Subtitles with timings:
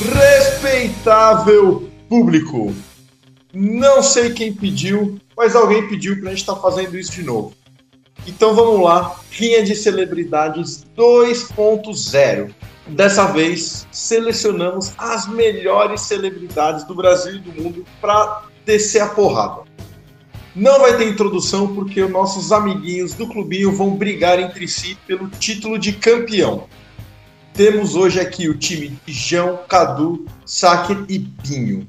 [0.00, 2.74] Respeitável público,
[3.52, 7.54] não sei quem pediu, mas alguém pediu pra gente estar tá fazendo isso de novo.
[8.26, 12.52] Então vamos lá, Rinha de Celebridades 2.0.
[12.90, 19.62] Dessa vez, selecionamos as melhores celebridades do Brasil e do mundo para descer a porrada.
[20.56, 25.28] Não vai ter introdução porque os nossos amiguinhos do clubinho vão brigar entre si pelo
[25.28, 26.66] título de campeão.
[27.54, 31.88] Temos hoje aqui o time de João, Cadu, Saker e Pinho.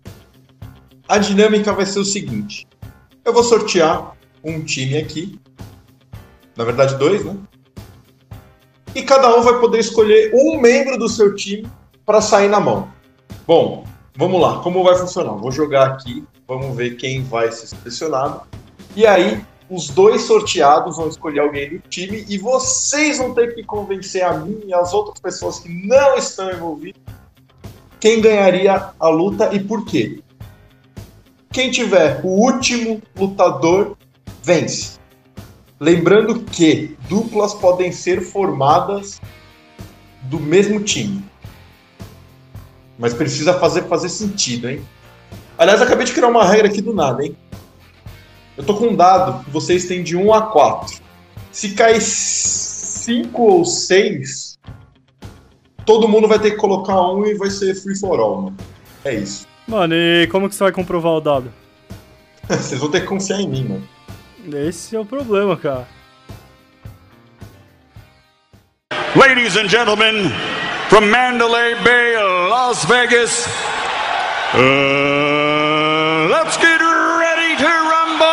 [1.08, 2.68] A dinâmica vai ser o seguinte:
[3.26, 5.40] eu vou sortear um time aqui,
[6.56, 7.36] na verdade dois, né?
[8.94, 11.68] E cada um vai poder escolher um membro do seu time
[12.06, 12.90] para sair na mão.
[13.48, 15.34] Bom, vamos lá, como vai funcionar?
[15.34, 18.42] Vou jogar aqui, vamos ver quem vai ser selecionado.
[18.96, 23.64] E aí, os dois sorteados vão escolher alguém do time e vocês vão ter que
[23.64, 27.02] convencer a mim e as outras pessoas que não estão envolvidas
[28.02, 30.24] quem ganharia a luta e por quê.
[31.54, 33.96] Quem tiver o último lutador
[34.42, 35.00] vence.
[35.82, 39.20] Lembrando que duplas podem ser formadas
[40.22, 41.26] do mesmo time.
[43.00, 44.86] Mas precisa fazer, fazer sentido, hein?
[45.58, 47.36] Aliás, acabei de criar uma regra aqui do nada, hein?
[48.56, 51.02] Eu tô com um dado que vocês têm de 1 a 4.
[51.52, 54.60] Se cair 5 ou 6,
[55.84, 58.58] todo mundo vai ter que colocar um e vai ser free for all, mano.
[59.04, 59.48] É isso.
[59.68, 61.52] Mano, e como que você vai comprovar o dado?
[62.48, 64.01] Vocês vão ter que confiar em mim, mano.
[64.50, 65.88] Esse é o problema, cara.
[69.16, 70.32] Ladies and gentlemen,
[70.90, 72.18] from Mandalay Bay,
[72.50, 73.46] Las Vegas,
[74.56, 78.26] uh, let's get ready to rumble!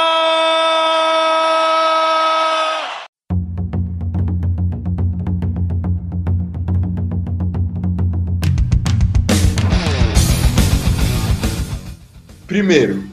[12.47, 13.08] Primeiro,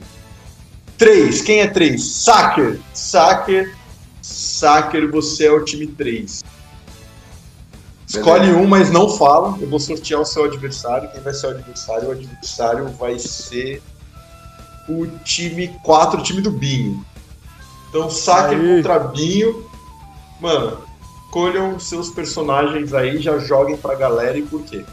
[0.98, 1.42] três.
[1.42, 2.04] Quem é três?
[2.04, 2.80] Sacker.
[2.94, 3.76] Sacker.
[4.22, 6.44] Sacker, você é o time 3.
[8.08, 9.58] Escolhe um, mas não fala.
[9.60, 11.12] Eu vou sortear o seu adversário.
[11.12, 12.08] Quem vai ser o adversário?
[12.08, 13.84] O adversário vai ser
[14.88, 17.06] o time 4, o time do Binho.
[17.90, 18.78] Então, Sacker Aí.
[18.78, 19.70] contra Binho.
[20.40, 20.82] Mano,
[21.26, 24.86] escolham seus personagens aí, já joguem pra galera e por quê.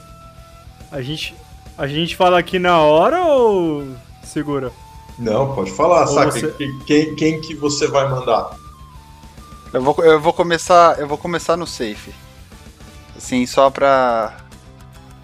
[0.90, 1.34] A gente,
[1.78, 3.86] a gente fala aqui na hora ou
[4.24, 4.72] segura?
[5.18, 6.32] Não, pode falar, Ou Sacker.
[6.32, 8.56] você- Quem, quem, quem que você vai mandar?
[9.72, 10.98] Eu vou, eu vou começar.
[10.98, 12.12] Eu vou começar no safe.
[13.16, 14.36] Assim, só pra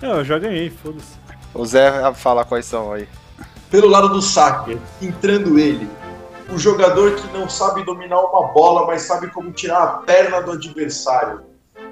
[0.01, 1.19] Não, eu já ganhei, foda-se.
[1.55, 3.09] o Zé falar quais são aí.
[3.71, 5.89] Pelo lado do Sacker, entrando ele,
[6.51, 10.53] o jogador que não sabe dominar uma bola, mas sabe como tirar a perna do
[10.53, 11.41] adversário.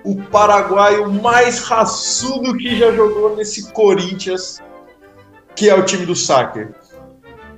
[0.05, 4.63] O paraguaio mais raçudo que já jogou nesse Corinthians,
[5.55, 6.73] que é o time do Sacker.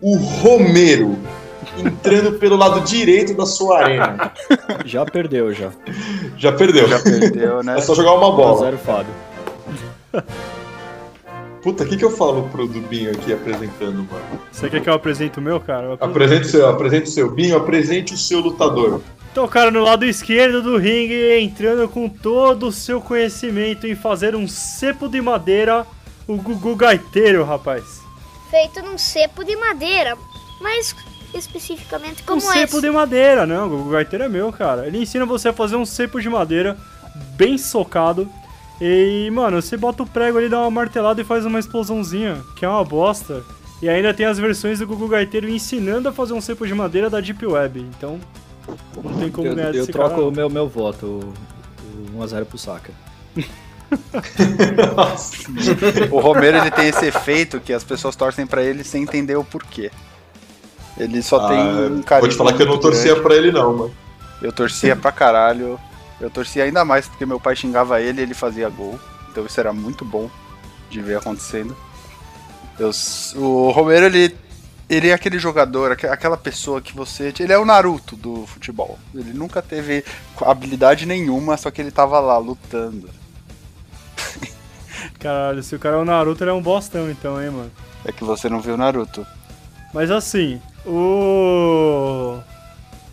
[0.00, 1.18] O Romero,
[1.78, 4.32] entrando pelo lado direito da sua arena.
[4.84, 5.70] Já perdeu, já.
[6.36, 6.88] Já perdeu.
[6.88, 7.78] Já perdeu, né?
[7.78, 8.60] É só jogar uma bola.
[8.60, 9.12] Zero Fábio.
[11.62, 14.40] Puta, o que, que eu falo pro Dubinho aqui apresentando, mano?
[14.50, 15.94] Você quer que eu apresente o meu, cara?
[16.00, 17.30] Apresente o seu, apresente o seu.
[17.30, 19.00] Binho, apresente o seu lutador.
[19.32, 24.34] Então, cara, no lado esquerdo do ringue, entrando com todo o seu conhecimento em fazer
[24.34, 25.86] um cepo de madeira,
[26.26, 28.07] o Gugu Gaiteiro, rapaz.
[28.50, 30.16] Feito num cepo de madeira.
[30.60, 30.94] Mas
[31.34, 34.86] especificamente como um é cepo de madeira, não, o Gugu Gaiteiro é meu, cara.
[34.86, 36.76] Ele ensina você a fazer um cepo de madeira
[37.36, 38.28] bem socado.
[38.80, 42.64] E, mano, você bota o prego ali, dá uma martelada e faz uma explosãozinha, que
[42.64, 43.42] é uma bosta.
[43.82, 47.10] E ainda tem as versões do Gugu Gaiteiro ensinando a fazer um cepo de madeira
[47.10, 47.80] da Deep Web.
[47.80, 48.18] Então,
[49.02, 50.26] não tem como Eu, ganhar eu desse troco cara.
[50.26, 52.92] o meu, meu voto, o, o 1x0 pro Saka.
[56.10, 59.44] O Romero ele tem esse efeito que as pessoas torcem pra ele sem entender o
[59.44, 59.90] porquê.
[60.96, 62.20] Ele só tem um Ah, carinho.
[62.20, 63.22] Vou te falar que eu não torcia grande.
[63.22, 63.94] pra ele, não, mano.
[64.42, 65.78] Eu torcia pra caralho.
[66.20, 68.98] Eu torcia ainda mais porque meu pai xingava ele e ele fazia gol.
[69.30, 70.28] Então isso era muito bom
[70.90, 71.76] de ver acontecendo.
[72.78, 72.90] Eu
[73.36, 74.36] o Romero, ele,
[74.88, 77.32] ele é aquele jogador, aque- aquela pessoa que você.
[77.38, 78.98] Ele é o Naruto do futebol.
[79.14, 80.04] Ele nunca teve
[80.40, 83.08] habilidade nenhuma, só que ele tava lá lutando.
[85.18, 87.70] Caralho, se o cara é o Naruto, ele é um bostão então, hein, mano?
[88.04, 89.26] É que você não viu Naruto.
[89.92, 92.38] Mas assim, o.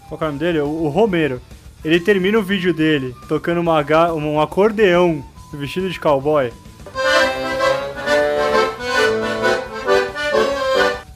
[0.07, 0.59] Qual é o nome dele?
[0.59, 1.41] O Romero.
[1.83, 3.79] Ele termina o vídeo dele tocando uma
[4.13, 5.23] um acordeão
[5.53, 6.51] vestido de cowboy.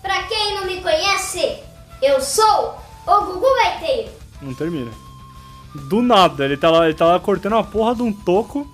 [0.02, 1.60] Pra quem não me conhece,
[2.02, 2.78] eu sou
[3.08, 4.12] o Gugu Gaiteiro.
[4.42, 4.92] Não termina.
[5.74, 8.68] Do nada, ele tá lá, ele tá lá cortando a porra de um toco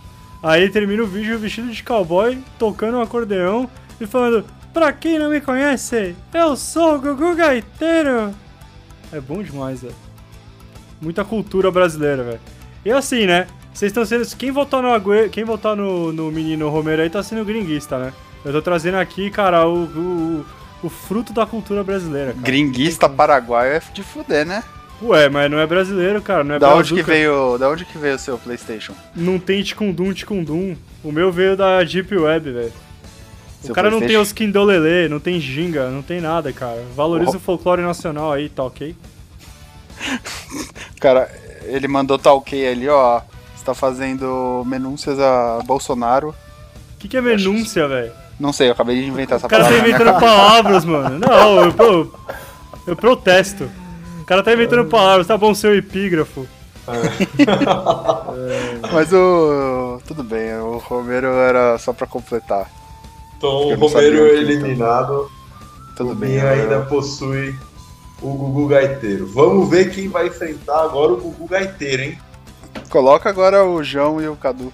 [0.45, 3.67] Aí termina o vídeo vestido de cowboy, tocando um acordeão
[3.99, 8.31] e falando: Pra quem não me conhece, eu sou o Gugu Gaiteiro.
[9.11, 9.95] É bom demais, velho.
[11.01, 12.39] Muita cultura brasileira, velho.
[12.85, 13.47] E assim, né?
[13.73, 14.23] Vocês estão sendo.
[14.37, 15.29] Quem votar no Agüe...
[15.29, 18.13] Quem votar no, no menino Romero aí tá sendo gringuista, né?
[18.45, 20.45] Eu tô trazendo aqui, cara, o, o,
[20.83, 22.33] o fruto da cultura brasileira.
[22.33, 22.45] Cara.
[22.45, 24.63] Gringuista paraguaio é de fuder, né?
[25.01, 26.43] Ué, mas não é brasileiro, cara.
[26.43, 28.93] Não é Da onde que veio, da onde que veio o seu PlayStation?
[29.15, 30.75] Não tem ticundum, ticundum.
[31.03, 32.73] O meu veio da Deep Web, velho.
[33.67, 36.83] O cara não tem os Kindolele, não tem ginga, não tem nada, cara.
[36.95, 37.37] Valoriza Oh.
[37.37, 38.95] o folclore nacional aí, tá ok?
[40.99, 41.29] Cara,
[41.63, 43.21] ele mandou tá ok ali, ó.
[43.55, 46.29] Você tá fazendo menúncias a Bolsonaro.
[46.29, 48.11] O que, que é menúncia, velho?
[48.39, 49.89] Não sei, eu acabei de inventar essa O cara tá palavra.
[49.89, 51.19] inventando palavras, mano.
[51.19, 52.13] Não, eu, eu,
[52.87, 53.69] eu protesto.
[54.25, 56.47] O cara tá inventando palavras, tá bom seu epígrafo.
[58.91, 59.99] Mas o.
[60.07, 62.67] Tudo bem, o Romero era só pra completar.
[63.37, 65.29] Então o Romero que, eliminado.
[65.95, 66.31] Tudo o bem.
[66.31, 67.55] Binha eu- ainda possui
[68.19, 69.27] o Gugu Gaiteiro.
[69.27, 72.19] Vamos ver quem vai enfrentar agora o Gugu Gaiteiro, hein?
[72.89, 74.73] Coloca agora o João e o Cadu.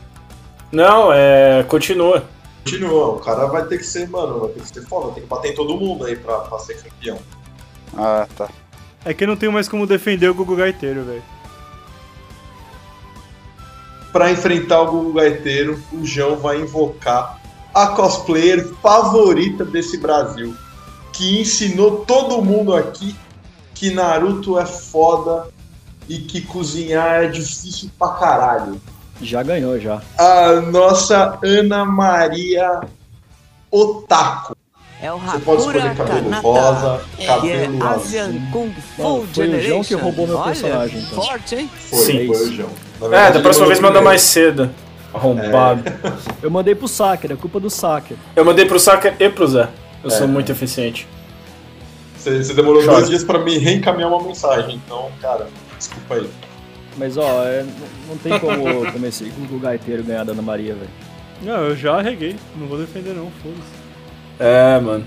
[0.71, 1.62] Não, é.
[1.68, 2.24] Continua.
[2.63, 5.30] Continua, o cara vai ter que ser, mano, vai ter que ser foda, tem que
[5.30, 7.18] bater em todo mundo aí pra, pra ser campeão.
[7.98, 8.48] Ah, tá.
[9.03, 11.24] É que eu não tenho mais como defender o Gugu Gaiteiro, velho.
[14.12, 17.39] Pra enfrentar o Gugu Gaiteiro, o João vai invocar
[17.74, 20.56] a cosplayer favorita desse Brasil,
[21.13, 23.15] que ensinou todo mundo aqui
[23.74, 25.48] que Naruto é foda
[26.07, 28.80] e que cozinhar é difícil pra caralho.
[29.21, 30.01] Já ganhou, já.
[30.18, 32.81] A nossa Ana Maria
[33.71, 34.56] Otaku.
[35.01, 38.42] É o Você pode escolher Hakura cabelo Kanata, rosa, é cabelo Asian azul.
[38.51, 39.83] Kung Fu Não, foi o João Generation.
[39.83, 41.24] que roubou meu Olha, personagem, então.
[41.24, 41.69] Forte, hein?
[41.89, 42.27] Foi, Sim.
[42.27, 42.69] foi o João.
[42.69, 44.69] É, verdade, da ele próxima vez manda mais cedo.
[45.13, 45.83] Arrombado.
[46.42, 48.15] Eu mandei pro Sacker, é culpa do Sacker.
[48.36, 49.68] Eu mandei pro Saca e pro Zé.
[50.03, 51.07] Eu sou muito eficiente.
[52.18, 52.98] Você, você demorou Chora.
[52.98, 56.30] dois dias pra me reencaminhar uma mensagem, então, cara, desculpa aí.
[56.98, 57.65] Mas ó, é,
[58.07, 60.89] não- tem como, como esse Gugu Gaiteiro ganhar da Ana Maria, velho.
[61.42, 62.36] Não, eu já arreguei.
[62.56, 63.80] Não vou defender, não, foda-se.
[64.39, 65.03] É, mano.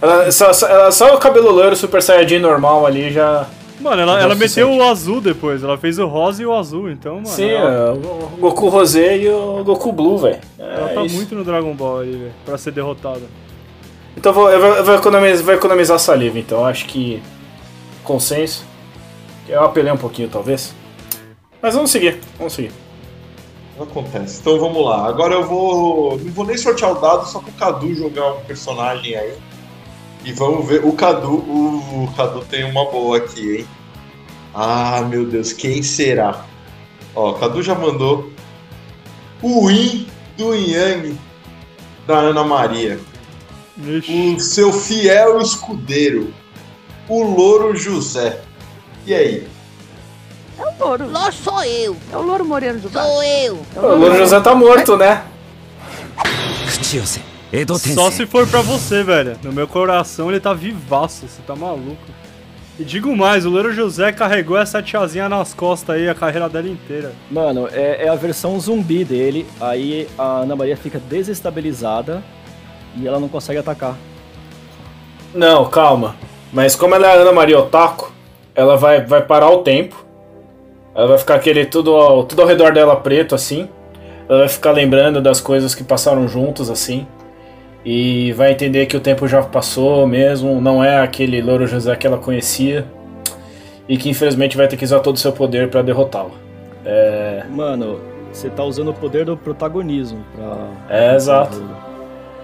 [0.00, 3.46] Ela, só, ela- só o cabelo loiro Super Saiyajin normal ali já.
[3.80, 5.62] Mano, ela, Já ela é meteu o azul depois.
[5.62, 7.26] Ela fez o rosa e o azul, então, mano.
[7.26, 10.38] Sim, ela, é, o Goku Rosé e o Goku Blue, velho.
[10.58, 11.14] ela É tá isso.
[11.16, 12.32] muito no Dragon Ball ali, velho.
[12.44, 13.22] Pra ser derrotada.
[14.16, 16.64] Então eu vou, eu vou, eu vou economizar, vou economizar saliva, então.
[16.64, 17.22] Acho que.
[18.04, 18.64] Consenso.
[19.48, 20.74] Eu apelei um pouquinho, talvez.
[21.60, 22.72] Mas vamos seguir, vamos seguir.
[23.76, 24.40] Não acontece.
[24.40, 25.06] Então vamos lá.
[25.06, 26.18] Agora eu vou.
[26.18, 29.36] Não vou nem sortear o dado, só pro Cadu jogar um personagem aí.
[30.24, 30.84] E vamos ver.
[30.84, 31.32] O Cadu.
[31.32, 33.66] O, o Cadu tem uma boa aqui, hein?
[34.54, 36.44] Ah, meu Deus, quem será?
[37.14, 38.30] Ó, o Cadu já mandou.
[39.42, 41.18] O Yin do Yang
[42.06, 43.00] da Ana Maria.
[43.78, 44.34] Ixi.
[44.36, 46.32] O seu fiel escudeiro.
[47.08, 48.40] O Louro José.
[49.06, 49.48] E aí?
[50.62, 51.10] É o louro.
[51.10, 51.96] Ló sou eu.
[52.12, 52.92] É o louro moreno gato.
[52.92, 53.58] Sou eu.
[53.74, 55.22] É O Louro José tá morto, né?
[57.94, 59.36] Só se for pra você, velho.
[59.42, 61.96] No meu coração ele tá vivaço, você tá maluco.
[62.78, 66.68] E digo mais, o Louro José carregou essa tiazinha nas costas aí a carreira dela
[66.68, 67.12] inteira.
[67.30, 72.22] Mano, é, é a versão zumbi dele, aí a Ana Maria fica desestabilizada
[72.96, 73.94] e ela não consegue atacar.
[75.34, 76.16] Não, calma.
[76.50, 78.10] Mas como ela é a Ana Maria Otaku,
[78.54, 80.04] ela vai, vai parar o tempo.
[80.94, 83.68] Ela vai ficar aquele tudo ao, tudo ao redor dela preto, assim.
[84.28, 87.06] Ela vai ficar lembrando das coisas que passaram juntos, assim.
[87.84, 90.60] E vai entender que o tempo já passou mesmo.
[90.60, 92.86] Não é aquele Louro José que ela conhecia.
[93.88, 96.30] E que infelizmente vai ter que usar todo o seu poder pra derrotá-la.
[96.84, 97.42] É.
[97.50, 98.00] Mano,
[98.32, 100.68] você tá usando o poder do protagonismo pra.
[100.88, 101.62] É, exato.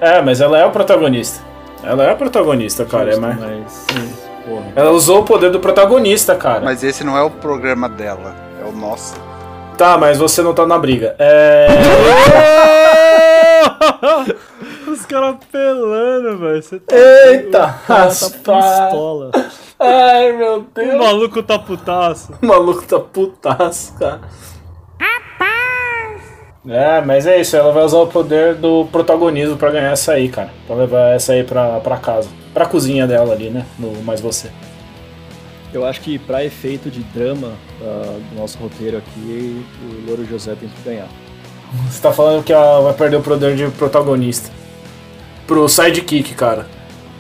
[0.01, 1.43] É, mas ela é o protagonista.
[1.83, 3.11] Ela é a protagonista, cara.
[3.11, 3.39] É, Justo, mas...
[3.39, 4.28] mas.
[4.49, 4.73] Porra.
[4.75, 6.61] Ela usou o poder do protagonista, cara.
[6.61, 9.15] Mas esse não é o programa dela, é o nosso.
[9.77, 11.15] Tá, mas você não tá na briga.
[11.19, 11.69] É.
[14.91, 16.63] Os caras pelando, velho.
[16.63, 16.97] Você tá...
[16.97, 17.75] Eita!
[17.89, 19.31] Ela tá pistola.
[19.79, 20.99] Ai, meu O Deus.
[20.99, 22.33] maluco tá putaço.
[22.43, 24.21] O maluco tá putaço, cara.
[26.67, 30.29] É, mas é isso, ela vai usar o poder do protagonismo pra ganhar essa aí,
[30.29, 30.51] cara.
[30.67, 32.29] Pra levar essa aí pra, pra casa.
[32.53, 33.65] Pra cozinha dela ali, né?
[33.79, 34.51] No Mais Você.
[35.73, 40.55] Eu acho que pra efeito de drama ah, do nosso roteiro aqui, o Louro José
[40.55, 41.09] tem que ganhar.
[41.89, 44.51] Você tá falando que ela vai perder o poder de protagonista.
[45.47, 46.67] Pro sidekick, cara.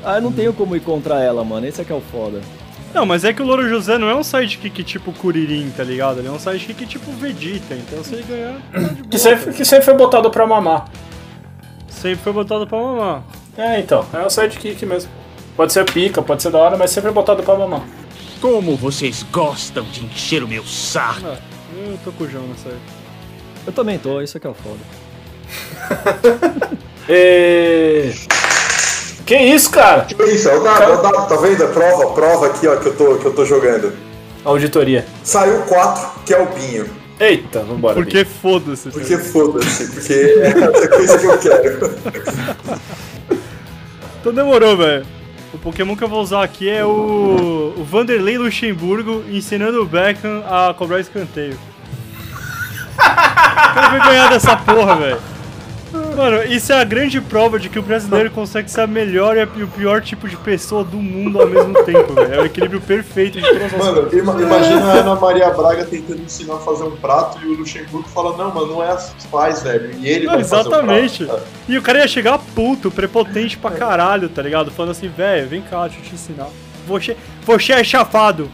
[0.02, 1.66] Ah, eu não tenho como ir contra ela, mano.
[1.66, 2.40] Esse é que é o foda.
[2.94, 6.18] Não, mas é que o Louro José não é um sidekick tipo Kuririn, tá ligado?
[6.18, 9.52] Ele é um sidekick tipo Vegeta, então se ele ganhar, tá de boa, Que sempre,
[9.52, 10.88] que sempre foi botado pra mamar.
[11.88, 13.22] sempre foi botado pra mamar.
[13.56, 15.10] É, então, é o sidekick mesmo.
[15.56, 17.82] Pode ser pica, pode ser da hora, mas sempre é botado pra mamar.
[18.40, 21.20] Como vocês gostam de encher o meu saco.
[21.26, 21.38] Ah,
[21.76, 22.78] eu tô cujão nessa aí.
[23.66, 24.78] Eu também tô, isso aqui é o foda.
[27.10, 28.12] E...
[29.28, 30.06] Que isso, cara?
[30.06, 31.62] Que isso, é o dado, é o dado, tá vendo?
[31.62, 33.92] A prova, prova aqui, ó, que eu tô, que eu tô jogando.
[34.42, 35.04] Auditoria.
[35.22, 36.88] Saiu 4, que é o Binho.
[37.20, 37.96] Eita, vambora.
[37.96, 38.88] Porque foda-se.
[38.88, 41.90] Porque foda-se, porque é a coisa que eu quero.
[44.20, 45.06] Então demorou, velho.
[45.54, 50.42] O Pokémon que eu vou usar aqui é o, o Vanderlei Luxemburgo ensinando o Beckham
[50.44, 51.56] a cobrar escanteio.
[52.98, 55.20] Quero ver ganhar dessa porra, velho.
[56.18, 59.62] Mano, isso é a grande prova de que o brasileiro consegue ser a melhor e
[59.62, 62.34] o pior tipo de pessoa do mundo ao mesmo tempo, velho.
[62.34, 66.20] É o equilíbrio perfeito de todas as Mano, ima- imagina a Ana Maria Braga tentando
[66.20, 69.28] ensinar a fazer um prato e o Luxemburgo fala, não, mano, não é assim que
[69.28, 69.92] faz, velho.
[70.00, 71.22] E ele Não, vai fazer exatamente.
[71.22, 71.42] o prato.
[71.68, 74.72] E o cara ia chegar puto, prepotente pra caralho, tá ligado?
[74.72, 76.48] Falando assim, velho, vem cá, deixa eu te ensinar.
[76.88, 78.50] Você, você é chafado.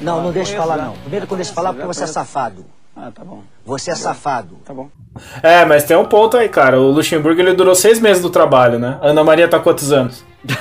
[0.00, 0.92] Não, não deixa falar não.
[1.02, 2.64] Primeiro que eu deixo falar porque você é safado.
[2.96, 3.42] Ah, tá bom.
[3.64, 4.56] Você é safado.
[4.64, 4.88] Tá bom.
[5.42, 6.80] É, mas tem um ponto aí, cara.
[6.80, 8.98] O Luxemburgo ele durou seis meses do trabalho, né?
[9.02, 10.24] A Ana Maria tá quantos anos?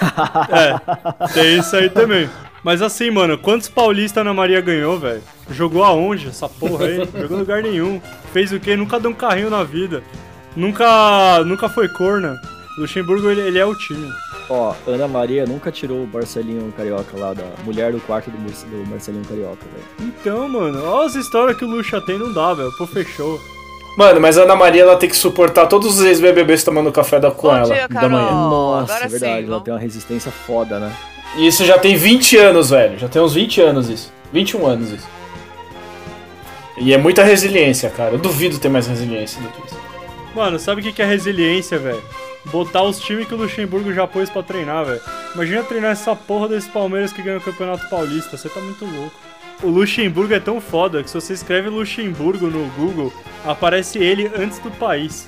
[0.50, 2.30] É, tem isso aí também.
[2.64, 5.22] Mas assim, mano, quantos paulistas a Ana Maria ganhou, velho?
[5.50, 6.98] Jogou aonde essa porra aí?
[7.20, 8.02] Jogou em lugar nenhum.
[8.32, 8.76] Fez o quê?
[8.76, 10.02] Nunca deu um carrinho na vida.
[10.56, 12.40] Nunca, nunca foi corna.
[12.78, 14.12] Luxemburgo, ele, ele é o time.
[14.50, 18.90] Ó, Ana Maria nunca tirou o Marcelinho Carioca lá, da mulher do quarto do, do
[18.90, 20.12] Marcelinho Carioca, velho.
[20.20, 22.72] Então, mano, olha as histórias que o Luxa tem, não dá, velho.
[22.78, 23.40] Pô, fechou.
[23.98, 27.30] Mano, mas a Ana Maria ela tem que suportar todos os ex-BBBs tomando café da,
[27.30, 28.32] com Bom ela dia, da manhã.
[28.32, 30.92] Nossa, agora é verdade, sim, ela tem uma resistência foda, né?
[31.38, 32.98] E isso já tem 20 anos, velho.
[32.98, 34.12] Já tem uns 20 anos isso.
[34.32, 35.08] 21 anos isso.
[36.78, 38.12] E é muita resiliência, cara.
[38.12, 39.80] Eu duvido ter mais resiliência do que isso.
[40.36, 42.02] Mano, sabe o que é resiliência, velho?
[42.46, 45.02] Botar os times que o Luxemburgo já pôs pra treinar, velho.
[45.34, 48.38] Imagina treinar essa porra desse Palmeiras que ganha o Campeonato Paulista.
[48.38, 49.16] Você tá muito louco.
[49.62, 53.14] O Luxemburgo é tão foda que se você escreve Luxemburgo no Google,
[53.46, 55.28] aparece ele antes do país.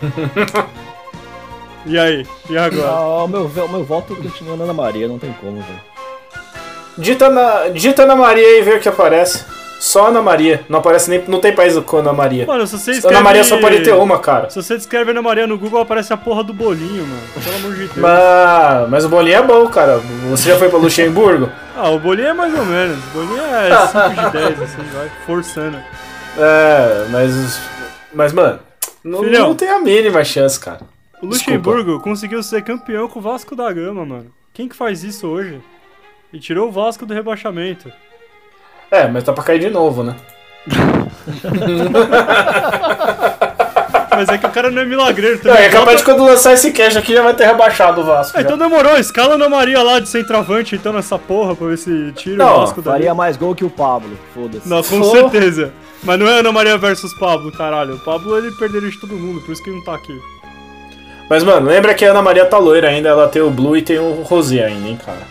[1.84, 2.26] e aí?
[2.48, 2.88] E agora?
[2.88, 5.80] Ah, o meu, o meu voto continua na Ana Maria, não tem como, velho.
[6.96, 9.44] Digita, na, digita Ana Maria e vê o que aparece.
[9.84, 10.64] Só Ana Maria.
[10.66, 11.22] Não aparece nem.
[11.28, 12.46] Não tem país com Ana Maria.
[12.46, 13.14] Mano, se você escreve...
[13.14, 14.48] Ana Maria só pode ter uma, cara.
[14.48, 17.22] Se você escreve Ana Maria no Google, aparece a porra do bolinho, mano.
[17.44, 17.96] Pelo amor de Deus.
[17.96, 20.00] Mas, mas o bolinho é bom, cara.
[20.30, 21.50] Você já foi pra Luxemburgo?
[21.76, 22.96] Ah, o bolinho é mais ou menos.
[23.04, 25.10] O bolinho é 5 de 10, assim, vai.
[25.26, 25.76] Forçando.
[26.38, 27.60] É, mas.
[28.14, 28.60] Mas, mano,
[29.02, 29.48] não, Filhão.
[29.48, 30.78] não tem a mínima chance, cara.
[31.20, 31.50] O Desculpa.
[31.70, 34.26] Luxemburgo conseguiu ser campeão com o Vasco da Gama, mano.
[34.54, 35.60] Quem que faz isso hoje?
[36.32, 37.92] E tirou o Vasco do rebaixamento.
[38.90, 40.14] É, mas tá pra cair de novo, né?
[44.16, 45.64] Mas é que o cara não é milagreiro Não, também.
[45.64, 48.36] é capaz de Bota- quando lançar esse cash aqui já vai ter rebaixado o Vasco.
[48.38, 48.46] Ah, já.
[48.46, 52.36] então demorou, escala Ana Maria lá de centroavante então nessa porra pra ver se tira
[52.36, 52.92] Não, o Vasco daí.
[52.94, 54.68] Faria mais gol que o Pablo, foda-se.
[54.68, 55.72] Não, com certeza.
[56.04, 57.94] Mas não é Ana Maria versus Pablo, caralho.
[57.96, 60.16] O Pablo ele perderia de todo mundo, por isso que ele não tá aqui.
[61.28, 63.82] Mas, mano, lembra que a Ana Maria tá loira ainda, ela tem o Blue e
[63.82, 65.22] tem o Rosé ainda, hein, cara.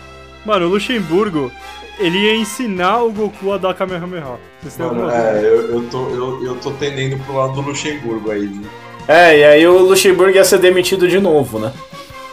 [0.44, 1.50] Mano, o Luxemburgo,
[1.98, 4.38] ele ia ensinar o Goku a dar Kamehameha.
[4.60, 8.30] Vocês têm Mano, é, eu, eu, tô, eu, eu tô tendendo pro lado do Luxemburgo
[8.30, 8.46] aí.
[8.46, 8.68] viu?
[9.06, 11.72] É, e aí o Luxemburgo ia ser demitido de novo, né?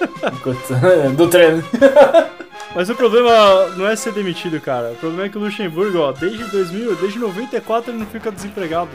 [1.15, 1.63] Do treino.
[2.73, 4.91] Mas o problema não é ser demitido, cara.
[4.91, 8.91] O problema é que o Luxemburgo, ó, desde 2000, desde 94 ele não fica desempregado.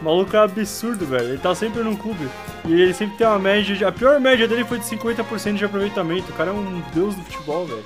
[0.00, 1.30] O maluco é absurdo, velho.
[1.30, 2.28] Ele tá sempre num clube.
[2.66, 3.84] E ele sempre tem uma média de...
[3.84, 6.30] A pior média dele foi de 50% de aproveitamento.
[6.30, 7.82] O cara é um deus do futebol, velho.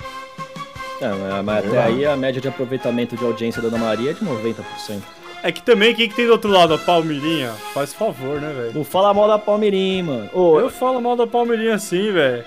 [1.01, 4.23] É, mas- até aí a média de aproveitamento de audiência da Ana Maria é de
[4.23, 5.01] 90%.
[5.43, 6.75] É que também, quem que tem do outro lado?
[6.75, 7.51] A Palmeirinha?
[7.73, 8.73] Faz favor, né, velho?
[8.75, 10.29] Não fala mal da Palmeirinha, mano.
[10.33, 12.45] Ô, Eu falo mal da Palmeirinha assim, velho.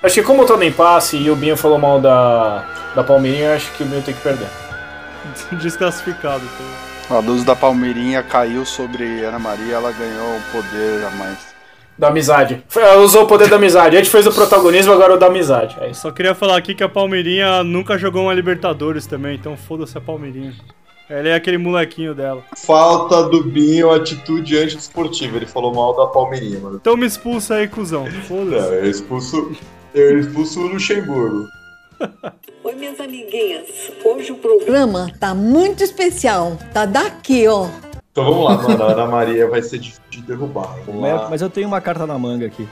[0.00, 2.64] Acho que como eu tô no impasse e o Binho falou mal da,
[2.94, 4.46] da Palmeirinha, acho que o Binho tem que perder.
[5.60, 6.44] Desclassificado.
[6.44, 7.16] Então.
[7.16, 11.45] A luz da Palmeirinha caiu sobre Ana Maria, ela ganhou um poder a mais.
[11.98, 12.62] Da amizade.
[12.74, 13.96] Ela usou o poder da amizade.
[13.96, 15.76] A gente fez o protagonismo, agora o da amizade.
[15.80, 15.92] É.
[15.94, 20.00] Só queria falar aqui que a Palmeirinha nunca jogou uma Libertadores também, então foda-se a
[20.00, 20.54] Palmeirinha.
[21.08, 22.42] Ela é aquele molequinho dela.
[22.66, 25.36] Falta do Binho atitude antidesportiva.
[25.36, 26.76] Ele falou mal da Palmeirinha, mano.
[26.76, 28.06] Então me expulsa aí, cuzão.
[28.26, 28.74] Foda-se.
[28.74, 29.52] eu expulso.
[29.94, 31.46] Eu expulso o Luxemburgo.
[32.64, 33.66] Oi, minhas amiguinhas.
[34.04, 36.58] Hoje o programa tá muito especial.
[36.74, 37.68] Tá daqui, ó.
[38.16, 38.82] Então vamos lá, mano.
[38.82, 40.74] A Ana Maria vai ser difícil de derrubar.
[40.88, 42.66] Mas, mas eu tenho uma carta na manga aqui.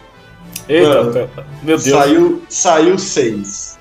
[0.66, 1.30] Eita, Mano,
[1.62, 1.82] meu Deus.
[1.82, 3.78] Saiu, saiu seis.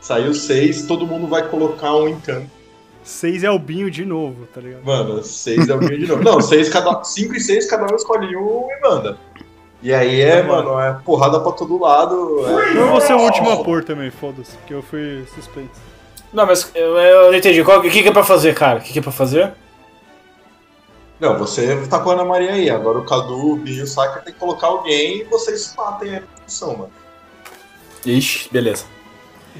[0.00, 2.46] Saiu seis, todo mundo vai colocar um em campo.
[3.02, 4.84] Seis é o Binho de novo, tá ligado?
[4.84, 6.22] Mano, seis é o Binho de novo.
[6.22, 9.18] Não, seis cada, cinco e seis, cada um escolhe um e manda.
[9.82, 12.44] E aí é, mano, é porrada pra todo lado.
[12.46, 12.78] É...
[12.78, 15.80] Eu vou ser o último a pôr também, foda-se, porque eu fui suspeito.
[16.32, 17.60] Não, mas eu, eu não entendi.
[17.60, 18.78] O que, que é pra fazer, cara?
[18.78, 19.52] O que, que é pra fazer?
[21.18, 22.68] Não, você tá com a Ana Maria aí.
[22.68, 26.16] Agora o Cadu, o Binho e o Sacker tem que colocar alguém e vocês matem
[26.16, 26.92] a posição, mano.
[28.04, 28.84] Ixi, beleza.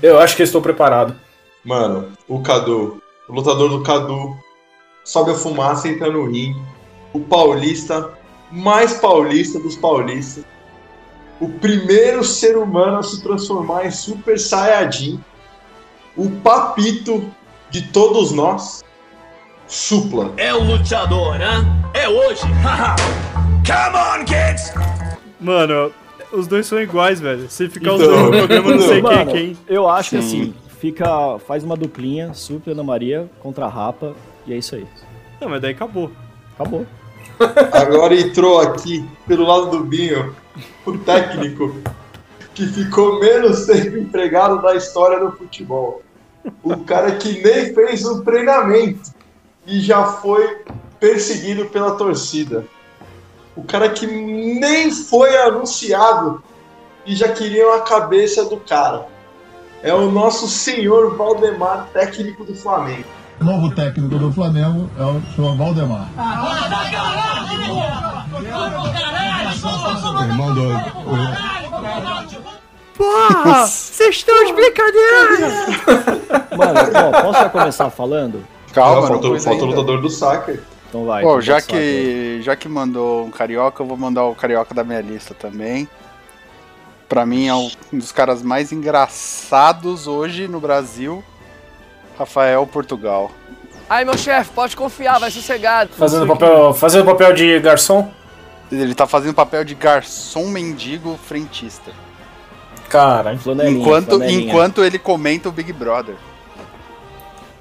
[0.02, 1.16] Eu acho que estou preparado.
[1.64, 4.36] Mano, o Cadu, o lutador do Cadu,
[5.04, 6.60] sobe a fumaça e entra no ringue.
[7.12, 8.12] O paulista,
[8.50, 10.44] mais paulista dos paulistas.
[11.40, 15.22] O primeiro ser humano a se transformar em Super Saiyajin.
[16.16, 17.30] O papito
[17.70, 18.84] de todos nós.
[19.68, 20.32] Supla.
[20.36, 21.64] É o luteador, né?
[21.94, 22.42] É hoje.
[22.42, 24.72] Come on, kids!
[25.40, 25.90] Mano,
[26.32, 27.50] os dois são iguais, velho.
[27.50, 28.12] Se ficar os Então.
[28.12, 29.58] dois no programa, eu não sei quem é Mano, quem.
[29.68, 30.26] Eu acho que Sim.
[30.42, 31.38] assim, fica.
[31.46, 34.14] Faz uma duplinha, Supla e Ana Maria contra a Rapa,
[34.46, 34.86] e é isso aí.
[35.40, 36.10] Não, mas daí acabou.
[36.54, 36.86] Acabou.
[37.72, 40.34] Agora entrou aqui, pelo lado do Binho,
[40.86, 41.74] o técnico
[42.54, 46.02] que ficou menos tempo empregado da história do futebol.
[46.62, 49.10] O cara que nem fez um treinamento
[49.66, 50.64] e já foi
[51.00, 52.64] perseguido pela torcida.
[53.56, 56.42] O cara que nem foi anunciado
[57.04, 59.06] e já queriam a cabeça do cara.
[59.82, 63.04] É o nosso senhor Valdemar, técnico do Flamengo.
[63.40, 66.08] O novo técnico do Flamengo é o senhor Valdemar.
[70.28, 70.68] Irmão do.
[72.96, 73.66] Porra!
[73.66, 75.48] Vocês estão de brincadeira!
[76.56, 78.55] Mano, ó, posso já começar falando?
[78.72, 80.62] Calma, Não, faltou, falta o lutador do Sacker.
[80.88, 81.22] Então vai.
[81.22, 84.84] Bom, então já que, já que mandou um carioca, eu vou mandar o carioca da
[84.84, 85.88] minha lista também.
[87.08, 91.22] Pra mim é um dos caras mais engraçados hoje no Brasil.
[92.18, 93.30] Rafael Portugal.
[93.88, 95.90] Aí, meu chefe, pode confiar, vai sossegado.
[95.92, 98.10] Fazendo papel, fazendo papel de garçom?
[98.72, 101.92] Ele tá fazendo papel de garçom mendigo frentista.
[102.88, 104.48] Cara, Enquanto, flanelinha.
[104.48, 106.16] enquanto ele comenta o Big Brother.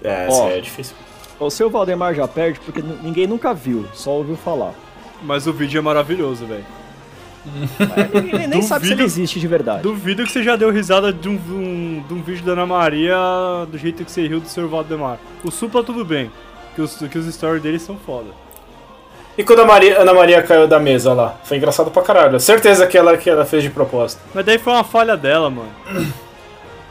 [0.06, 0.50] É, Ó.
[0.50, 0.96] é difícil.
[1.40, 4.74] O seu Valdemar já perde porque ninguém nunca viu, só ouviu falar.
[5.22, 6.66] Mas o vídeo é maravilhoso, velho.
[8.14, 9.84] Ninguém nem sabe se ele Duvido- existe de verdade.
[9.84, 12.66] Duvido que você já deu risada de um, de um- de um vídeo da Ana
[12.66, 13.16] Maria
[13.70, 14.68] do jeito que você riu do Sr.
[14.68, 15.18] Valdemar.
[15.44, 16.32] O Supla tudo bem,
[16.74, 18.30] que os, que os stories dele são foda.
[19.38, 21.36] E quando a Maria, Ana Maria caiu da mesa lá?
[21.44, 22.40] Foi engraçado pra caralho.
[22.40, 24.22] Certeza que ela, que ela fez de propósito.
[24.34, 25.70] Mas daí foi uma falha dela, mano.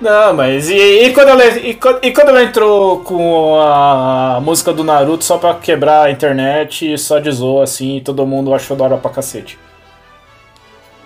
[0.05, 0.75] Não, mas e,
[1.07, 1.71] e quando ela, e,
[2.03, 6.99] e quando ela entrou com a música do Naruto só pra quebrar a internet e
[6.99, 9.59] só de zoa assim e todo mundo achou da hora pra cacete?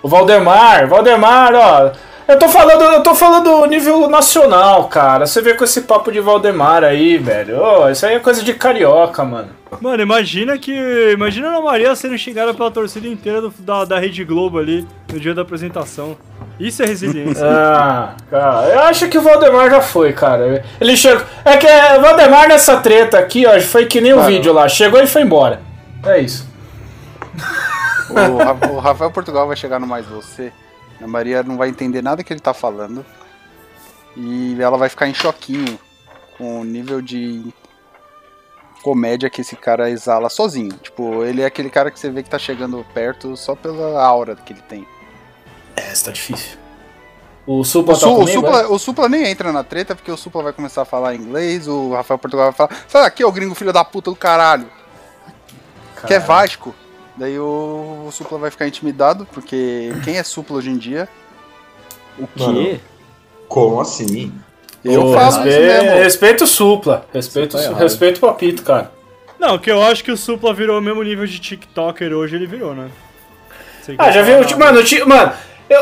[0.03, 1.91] O Valdemar, Valdemar, ó.
[2.27, 5.27] Eu tô falando, eu tô falando nível nacional, cara.
[5.27, 7.63] Você vê com esse papo de Valdemar aí, velho.
[7.63, 9.49] Ô, isso aí é coisa de carioca, mano.
[9.81, 10.73] Mano, imagina que.
[11.13, 15.19] Imagina a Maria sendo xingada pela torcida inteira do- da, da Rede Globo ali no
[15.21, 16.17] dia da apresentação.
[16.59, 17.45] Isso é resiliência.
[17.49, 20.65] Ah, cara, eu acho que o Valdemar já foi, cara.
[20.81, 21.25] Ele chegou.
[21.45, 24.29] É que é, o Valdemar nessa treta aqui, ó, foi que nem o Mano.
[24.29, 24.69] vídeo lá.
[24.69, 25.61] Chegou e foi embora.
[26.05, 26.47] É isso.
[28.11, 30.53] O, o Rafael Portugal vai chegar no Mais Você.
[31.01, 33.05] A Maria não vai entender nada que ele tá falando.
[34.17, 35.79] E ela vai ficar em choquinho
[36.37, 37.45] com o nível de
[38.83, 40.73] comédia que esse cara exala sozinho.
[40.83, 44.35] Tipo, ele é aquele cara que você vê que tá chegando perto só pela aura
[44.35, 44.87] que ele tem.
[45.79, 46.57] É, isso tá difícil.
[47.47, 48.67] O Supla O, tá Su- o comigo, Supla, é?
[48.67, 51.93] o Supla nem entra na treta porque o Supla vai começar a falar inglês, o
[51.95, 54.67] Rafael Portugal vai falar: Sai daqui, ô gringo filho da puta do caralho.
[56.07, 56.27] Que é Caralho.
[56.27, 56.75] Vasco.
[57.17, 61.09] Daí o, o Supla vai ficar intimidado, porque quem é Supla hoje em dia?
[62.19, 62.43] O quê?
[62.45, 62.81] Mano.
[63.49, 64.33] Como assim?
[64.85, 65.99] Eu Ô, falo respe- isso mesmo.
[65.99, 67.07] Respeito o Supla.
[67.13, 68.93] Respeito, tá respeito o Papito, cara.
[69.39, 72.47] Não, que eu acho que o Supla virou o mesmo nível de TikToker hoje, ele
[72.47, 72.91] virou, né?
[73.97, 74.59] Ah, já eu viu?
[74.59, 75.33] Mano, o mano,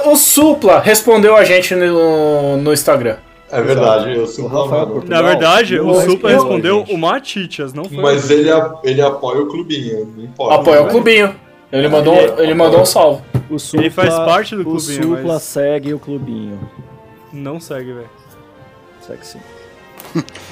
[0.06, 3.16] o Supla respondeu a gente no, no Instagram.
[3.50, 4.86] É verdade, eu O sou Rafael.
[4.88, 5.22] Portugal.
[5.22, 8.50] Na verdade, não o Supla respondeu, respondeu o Matitias, não foi Mas o- ele,
[8.82, 10.54] ele apoia o clubinho, não importa.
[10.56, 10.90] Apoia o né?
[10.90, 11.34] clubinho.
[11.72, 13.22] Ele mandou, Ele- ele mandou um salve.
[13.48, 16.58] O Supla, Ele faz parte do O clubinho, Supla mas- segue o clubinho.
[17.32, 18.10] Não segue, velho.
[19.00, 19.38] Segue sim.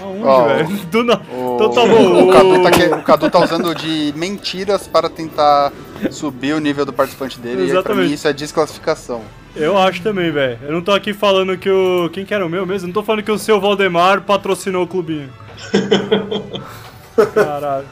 [0.00, 0.68] Aonde, Ó, velho?
[0.86, 1.20] Do na...
[1.32, 2.28] O, Então tá bom.
[2.28, 5.72] o, Cadu tá, que- o Cadu tá usando de mentiras para tentar
[6.10, 7.64] subir o nível do participante dele.
[7.64, 8.08] E pra Exatamente.
[8.08, 9.22] mim isso é desclassificação.
[9.56, 10.58] Eu acho também, velho.
[10.62, 12.10] Eu não tô aqui falando que o.
[12.12, 12.88] Quem que era o meu mesmo?
[12.88, 15.30] Não tô falando que o seu Valdemar patrocinou o clubinho.
[17.32, 17.86] Caralho.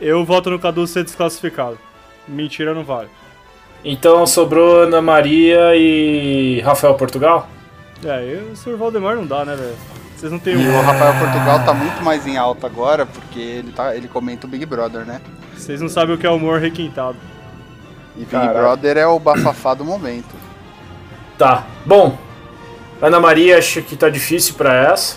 [0.00, 1.78] Eu voto no Cadu ser desclassificado.
[2.28, 3.08] Mentira não vale.
[3.84, 7.48] Então sobrou Ana Maria e Rafael Portugal?
[8.04, 8.76] É, o Sr.
[8.76, 9.76] Valdemar não dá, né, velho?
[10.16, 13.72] Vocês não tem E o Rafael Portugal tá muito mais em alta agora, porque ele,
[13.72, 15.20] tá, ele comenta o Big Brother, né?
[15.56, 17.16] Vocês não sabem o que é humor requintado.
[18.16, 18.58] E Big Caralho.
[18.58, 20.34] Brother é o bafafá do momento.
[21.38, 21.64] Tá.
[21.86, 22.18] Bom,
[23.00, 25.16] Ana Maria acho que tá difícil pra essa.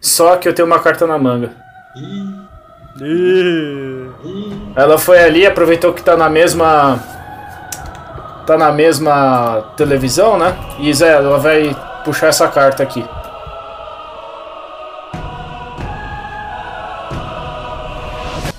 [0.00, 1.50] Só que eu tenho uma carta na manga.
[4.74, 6.98] Ela foi ali, aproveitou que tá na mesma.
[8.46, 10.56] Tá na mesma televisão, né?
[10.78, 13.04] E Zé, ela vai puxar essa carta aqui.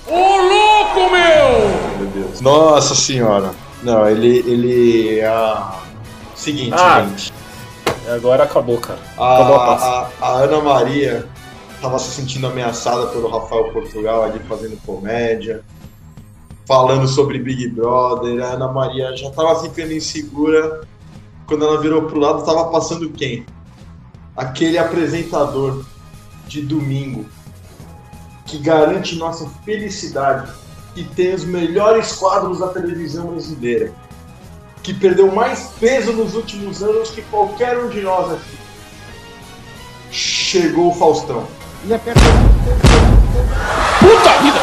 [0.06, 1.98] Ô louco, meu!
[1.98, 2.40] Meu Deus.
[2.40, 3.50] Nossa senhora.
[3.82, 4.38] Não, ele.
[4.38, 5.80] ele é a...
[6.34, 7.32] Seguinte, Ah, gente.
[8.14, 8.98] Agora acabou, cara.
[9.12, 9.82] Acabou a paz.
[9.82, 11.26] A, a, a Ana Maria
[11.74, 15.62] estava se sentindo ameaçada pelo Rafael Portugal ali fazendo comédia,
[16.66, 18.42] falando sobre Big Brother.
[18.44, 20.82] A Ana Maria já estava ficando insegura.
[21.46, 23.44] Quando ela virou pro lado, estava passando quem?
[24.36, 25.84] Aquele apresentador
[26.46, 27.26] de domingo
[28.46, 30.50] que garante nossa felicidade,
[30.94, 33.92] que tem os melhores quadros da televisão brasileira,
[34.82, 38.58] que perdeu mais peso nos últimos anos que qualquer um de nós aqui.
[40.10, 41.46] Chegou o Faustão.
[43.98, 44.60] Puta vida!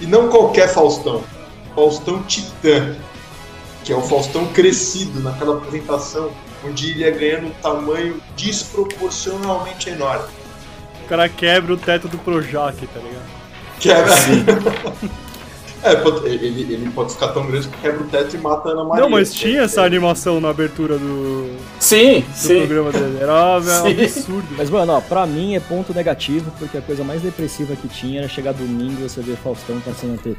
[0.00, 1.22] E não qualquer Faustão.
[1.74, 2.96] Faustão Titã.
[3.84, 6.30] Que é o Faustão crescido naquela apresentação,
[6.66, 10.28] onde ele ia ganhando um tamanho desproporcionalmente enorme.
[11.04, 13.44] O cara quebra o teto do Projac, tá ligado?
[13.78, 14.14] Quebra.
[15.82, 18.72] é, pode- ele, ele pode ficar tão grande que quebra o teto e mata a
[18.72, 19.02] Ana Maria.
[19.02, 22.58] Não, mas tinha essa animação na abertura do, Sim, do sim.
[22.60, 23.18] programa dele.
[23.20, 24.02] Era um Sim.
[24.02, 24.48] absurdo.
[24.56, 28.20] Mas, mano, ó, pra mim é ponto negativo, porque a coisa mais depressiva que tinha
[28.20, 30.36] era chegar domingo e você ver Faustão passando na TV.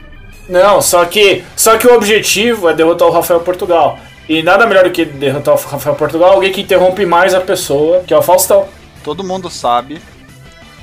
[0.48, 4.00] Não, só que, só que o objetivo é derrotar o Rafael Portugal.
[4.28, 8.04] E nada melhor do que derrotar o Rafael Portugal, alguém que interrompe mais a pessoa,
[8.06, 8.68] que é o Faustão.
[9.04, 10.02] Todo mundo sabe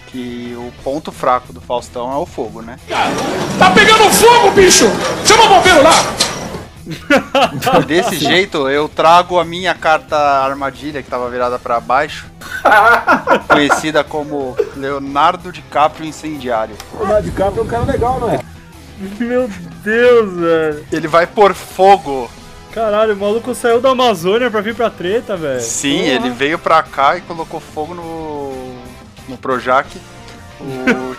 [0.07, 2.77] que o ponto fraco do Faustão é o fogo, né?
[3.59, 4.85] Tá pegando fogo, bicho!
[5.25, 5.92] Chama o bombeiro lá!
[7.87, 12.27] Desse jeito eu trago a minha carta armadilha que tava virada pra baixo,
[13.48, 16.77] conhecida como Leonardo DiCaprio Incendiário.
[16.94, 18.52] O Leonardo DiCaprio é um cara legal, não é?
[19.19, 19.49] Meu
[19.83, 20.87] Deus, velho.
[20.93, 22.31] Ele vai por fogo.
[22.73, 25.61] Caralho, o maluco saiu da Amazônia pra vir pra treta, velho.
[25.61, 28.75] Sim, ele veio pra cá e colocou fogo no,
[29.29, 29.88] no Projac.
[30.61, 31.17] O,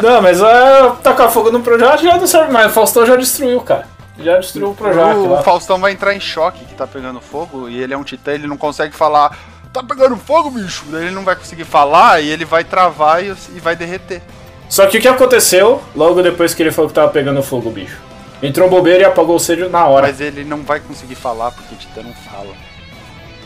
[0.00, 2.70] Não, mas é, tacar fogo no Projac já não serve mais.
[2.70, 3.88] O Faustão já destruiu, cara.
[4.18, 5.42] Já destruiu o Projac o lá.
[5.42, 8.46] Faustão vai entrar em choque que tá pegando fogo e ele é um titã, ele
[8.46, 9.36] não consegue falar.
[9.72, 10.84] Tá pegando fogo, bicho!
[10.88, 14.22] Daí ele não vai conseguir falar e ele vai travar e, e vai derreter.
[14.68, 18.00] Só que o que aconteceu logo depois que ele falou que tava pegando fogo, bicho?
[18.42, 20.08] Entrou um bobeiro e apagou o sede na hora.
[20.08, 22.54] Mas ele não vai conseguir falar porque titã não fala.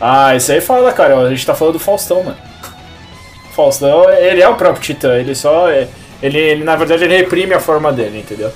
[0.01, 1.19] Ah, isso aí fala, cara.
[1.19, 2.39] A gente tá falando do Faustão, mano.
[3.53, 5.69] Faustão, ele é o próprio Titã, ele só.
[5.69, 5.89] É,
[6.23, 8.51] ele, ele, na verdade, ele reprime a forma dele, entendeu?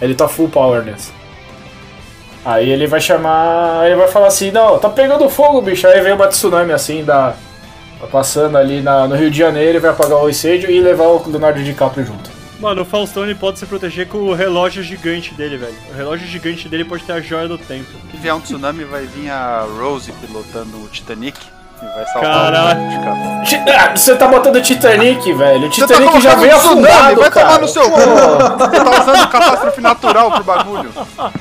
[0.00, 1.12] Ele tá full power nessa.
[2.44, 3.86] Aí ele vai chamar.
[3.86, 5.86] Ele vai falar assim: Não, tá pegando fogo, bicho.
[5.86, 7.34] Aí vem uma tsunami assim, da,
[8.06, 11.28] passando ali na, no Rio de Janeiro, ele vai apagar o incêndio e levar o
[11.28, 12.30] Leonardo DiCaprio junto.
[12.58, 15.76] Mano, o Faustão ele pode se proteger com o relógio gigante dele, velho.
[15.90, 17.90] O relógio gigante dele pode ter a joia do tempo.
[18.10, 21.38] Se vier um tsunami, vai vir a Rose pilotando o Titanic
[21.82, 22.80] e vai salvar Caralho.
[23.40, 23.44] o.
[23.44, 25.66] Ti- ah, Você tá botando Titanic, velho.
[25.66, 27.46] O tá Titanic já veio afundado, vai cara.
[27.46, 28.00] tomar no seu cu!
[28.00, 30.90] Você tá usando catástrofe natural pro bagulho.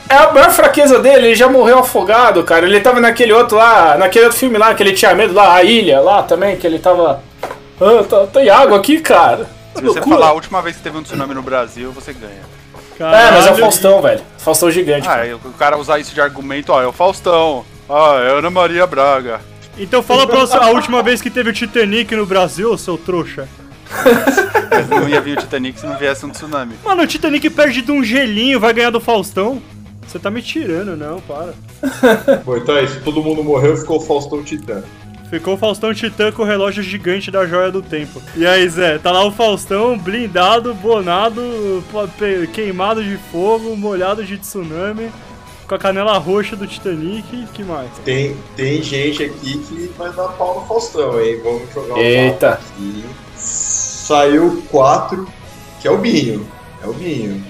[0.09, 2.65] É a maior fraqueza dele, ele já morreu afogado, cara.
[2.65, 5.63] Ele tava naquele outro lá, naquele outro filme lá, que ele tinha medo lá, a
[5.63, 7.21] ilha lá também, que ele tava.
[7.81, 9.47] Ah, tá, tem água aqui, cara.
[9.75, 12.59] Se você falar a última vez que teve um tsunami no Brasil, você ganha.
[12.99, 14.21] É, mas é o Faustão, velho.
[14.37, 15.07] Faustão gigante.
[15.07, 15.27] Ah, cara.
[15.27, 17.63] e o cara usar isso de argumento, ó, é o Faustão.
[17.89, 19.39] Ah, é Ana Maria Braga.
[19.79, 23.47] Então fala pra você a última vez que teve o Titanic no Brasil, seu trouxa.
[24.69, 26.75] Mas não ia vir o Titanic se não viesse um tsunami.
[26.83, 29.61] Mano, o Titanic perde de um gelinho, vai ganhar do Faustão.
[30.05, 31.53] Você tá me tirando, não, para.
[32.43, 32.99] Bom, então é isso.
[33.03, 34.83] Todo mundo morreu, ficou o Faustão Titã.
[35.29, 38.19] Ficou o Faustão Titã com o relógio gigante da joia do tempo.
[38.35, 41.41] E aí, Zé, tá lá o Faustão blindado, bonado,
[42.51, 45.11] queimado de fogo, molhado de tsunami,
[45.69, 47.45] com a canela roxa do Titanic.
[47.53, 47.91] que mais?
[48.03, 51.39] Tem, tem gente aqui que vai dar pau no Faustão, hein?
[51.43, 52.49] Vamos jogar o Eita.
[52.53, 53.05] aqui.
[53.35, 55.27] Saiu 4,
[55.79, 56.45] que é o Binho.
[56.83, 57.43] É o Binho.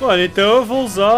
[0.00, 1.10] Mano, então eu vou usar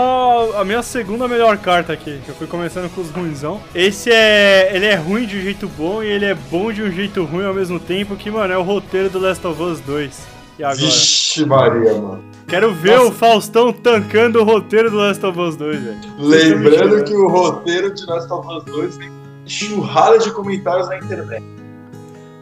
[0.58, 3.60] a minha segunda melhor carta aqui, que eu fui começando com os ruinzão.
[3.74, 4.70] Esse é.
[4.74, 7.44] Ele é ruim de um jeito bom e ele é bom de um jeito ruim
[7.44, 10.18] ao mesmo tempo, que, mano, é o roteiro do Last of Us 2.
[10.58, 10.78] E agora?
[10.78, 12.24] Vixe Maria, mano.
[12.48, 15.98] Quero ver o Faustão tancando o roteiro do Last of Us 2, velho.
[16.18, 19.10] Lembrando que o roteiro de Last of Us 2 vem
[19.44, 21.44] enxurrada de comentários na internet.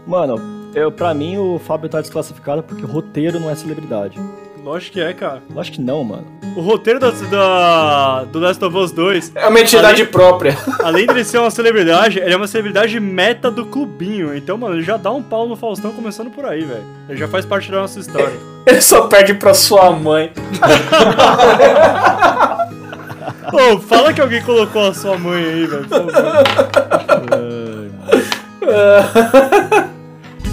[0.06, 0.38] Mano,
[0.74, 4.20] eu, pra mim o Fábio tá desclassificado porque roteiro não é celebridade.
[4.64, 5.42] Lógico que é, cara.
[5.54, 6.24] Lógico que não, mano.
[6.56, 9.32] O roteiro da, da- do Last of Us 2.
[9.34, 10.56] É uma entidade além- própria.
[10.82, 14.34] Além de ele ser uma celebridade, ele é uma celebridade meta do clubinho.
[14.34, 16.84] Então, mano, ele já dá um pau no Faustão começando por aí, velho.
[17.08, 18.32] Ele já faz parte da nossa história.
[18.66, 20.32] Ele só perde pra sua mãe.
[23.52, 25.84] Ô, fala que alguém colocou a sua mãe aí, velho.
[25.86, 26.12] favor.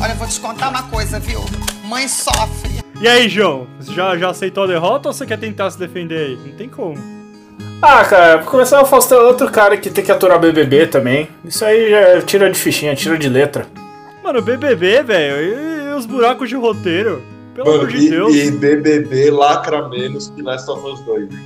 [0.02, 1.40] Olha, eu vou te contar uma coisa, viu?
[1.86, 2.82] Mãe sofre.
[3.02, 3.66] E aí, João?
[3.80, 6.38] Você já, já aceitou a derrota ou você quer tentar se defender aí?
[6.46, 6.96] Não tem como.
[7.82, 11.28] Ah, cara, pra começar, o Faustão é outro cara que tem que aturar BBB também.
[11.44, 13.66] Isso aí já tira de fichinha, tira de letra.
[14.24, 17.24] Mano, BBB, velho, e, e os buracos de roteiro?
[17.56, 18.36] Pelo Mano, amor de e, Deus.
[18.36, 21.30] e BBB lacra menos que Last of Us 2.
[21.30, 21.42] né?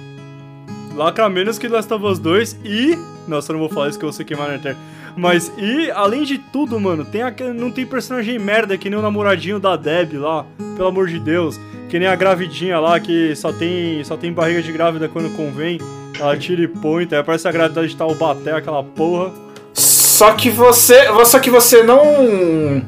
[0.93, 2.97] Lacra menos que Last of Us 2 e.
[3.29, 4.79] Nossa, eu não vou falar isso que eu vou ser queimar na internet.
[5.15, 9.01] Mas, e, além de tudo, mano, tem aquele, não tem personagem merda que nem o
[9.01, 11.59] namoradinho da Deb lá, pelo amor de Deus.
[11.89, 15.79] Que nem a gravidinha lá, que só tem, só tem barriga de grávida quando convém.
[16.19, 19.31] Ela tira e põe, aí parece a gravidade de Taubaté, aquela porra.
[19.73, 21.07] Só que você.
[21.25, 22.81] Só que você não.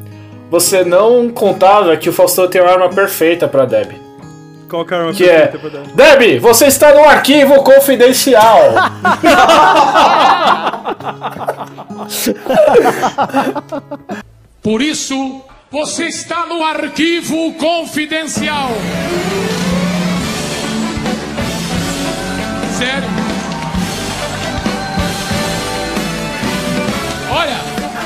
[0.50, 4.07] Você não contava que o Faustão tem uma arma perfeita pra Deb.
[4.70, 5.48] Qual que é a arma Que é.
[5.48, 6.20] perfeita pra Deb?
[6.20, 8.60] Deb, você está no arquivo confidencial.
[14.62, 18.70] Por isso, você está no arquivo confidencial.
[22.78, 23.08] Sério?
[27.32, 27.58] Olha,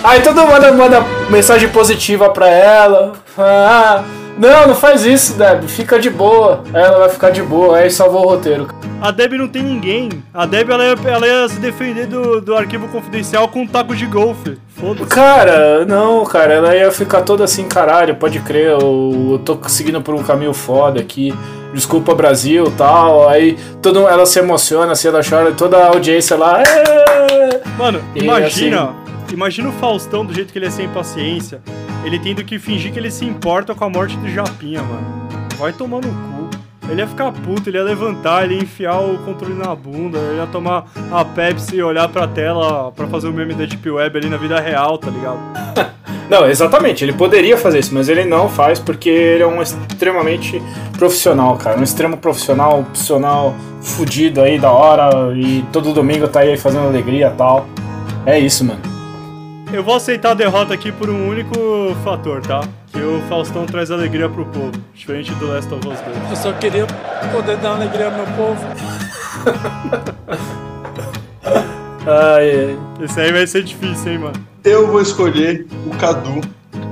[0.03, 3.13] Aí todo mundo manda mensagem positiva pra ela.
[3.37, 4.03] Ah,
[4.37, 5.63] não, não faz isso, Deb.
[5.67, 6.63] Fica de boa.
[6.73, 7.77] Aí Ela vai ficar de boa.
[7.77, 8.67] Aí salvou o roteiro.
[9.01, 10.09] A Deb não tem ninguém.
[10.33, 13.95] A Deb ela ia, ela ia se defender do, do arquivo confidencial com um taco
[13.95, 14.57] de golfe.
[14.69, 15.05] Foda-se.
[15.09, 20.01] Cara, não, cara, ela ia ficar toda assim, caralho, pode crer, eu, eu tô seguindo
[20.01, 21.33] por um caminho foda aqui.
[21.73, 23.27] Desculpa Brasil tal.
[23.29, 26.61] Aí todo, ela se emociona, assim, ela chora, toda a audiência lá.
[26.61, 28.83] "É!" Mano, E, imagina.
[28.83, 29.01] assim-
[29.33, 31.61] Imagina o Faustão do jeito que ele é sem paciência.
[32.03, 35.27] Ele tendo que fingir que ele se importa com a morte do Japinha, mano.
[35.57, 36.41] Vai tomar no cu.
[36.89, 40.39] Ele ia ficar puto, ele ia levantar, ele ia enfiar o controle na bunda, ele
[40.39, 44.17] ia tomar a Pepsi e olhar pra tela pra fazer o meme da Deep Web
[44.17, 45.39] ali na vida real, tá ligado?
[46.29, 50.63] Não, exatamente, ele poderia fazer isso, mas ele não faz porque ele é um extremamente
[50.97, 51.77] profissional, cara.
[51.77, 57.27] Um extremo profissional, profissional fudido aí da hora e todo domingo tá aí fazendo alegria
[57.27, 57.67] e tal.
[58.25, 58.90] É isso, mano.
[59.73, 61.55] Eu vou aceitar a derrota aqui por um único
[62.03, 62.61] fator, tá?
[62.91, 66.29] Que o Faustão traz alegria pro povo, diferente do Last of Us 2.
[66.29, 66.85] Eu só queria
[67.31, 68.61] poder dar alegria ao meu povo.
[72.05, 74.47] Ai, Esse aí vai ser difícil, hein, mano.
[74.63, 76.41] Eu vou escolher o Cadu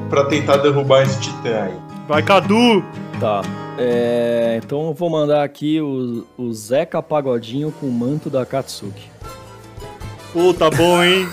[0.10, 1.74] pra tentar derrubar esse titã aí.
[2.08, 2.84] Vai, Cadu!
[3.20, 3.42] Tá.
[3.78, 9.10] É, então eu vou mandar aqui o, o Zeca Pagodinho com o manto da Katsuki.
[10.32, 11.28] Puta, bom, hein?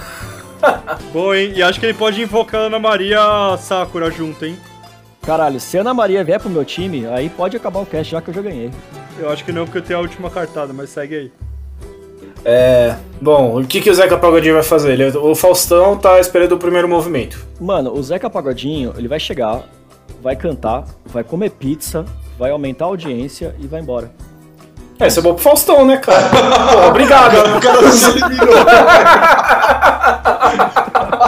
[1.12, 1.52] bom, hein?
[1.55, 3.18] E acho que ele pode invocar a Ana Maria
[3.59, 4.57] Sakura junto, hein?
[5.22, 8.22] Caralho, se a Ana Maria vier pro meu time, aí pode acabar o cast já
[8.22, 8.70] que eu já ganhei.
[9.18, 11.33] Eu acho que não, porque eu tenho a última cartada, mas segue aí.
[12.44, 12.94] É.
[13.20, 14.92] Bom, o que, que o Zeca Pagodinho vai fazer?
[14.92, 17.44] Ele, o Faustão tá esperando o primeiro movimento.
[17.61, 19.64] Mano, o Zeca Pagodinho, ele vai chegar,
[20.22, 22.05] vai cantar, vai comer pizza,
[22.38, 24.12] vai aumentar a audiência e vai embora.
[24.98, 26.22] É, isso é bom pro Faustão, né, cara?
[26.72, 27.37] Pô, obrigado.
[27.56, 28.64] O cara se eliminou.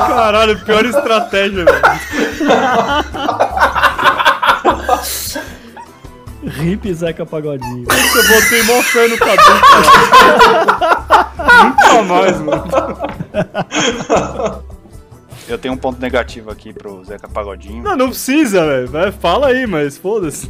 [0.06, 1.80] Caralho, pior estratégia, velho.
[6.44, 7.84] Rip Zeca Pagodinho.
[7.88, 9.82] Eu botei mó fé no Cadu, cara.
[11.64, 12.64] Nunca mais, mano.
[15.48, 17.82] Eu tenho um ponto negativo aqui pro Zeca Pagodinho.
[17.82, 19.12] Não, não precisa, velho.
[19.20, 20.48] Fala aí, mas foda-se.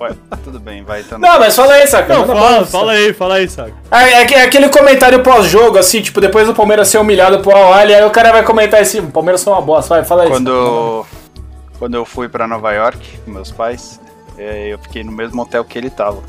[0.00, 1.02] Ué, tudo bem, vai.
[1.02, 1.18] Então...
[1.18, 2.14] Não, mas fala aí, Saca.
[2.14, 3.74] Não, fala, bala, fala aí, fala aí, saca.
[3.90, 7.74] É, é é aquele comentário pós-jogo, assim, tipo, depois do Palmeiras ser humilhado pro Al
[7.74, 10.30] aí o cara vai comentar assim, o Palmeiras foi uma bosta, vai, fala aí.
[10.30, 11.04] Quando,
[11.78, 14.00] quando eu fui pra Nova York com meus pais,
[14.38, 16.22] é, eu fiquei no mesmo hotel que ele tava.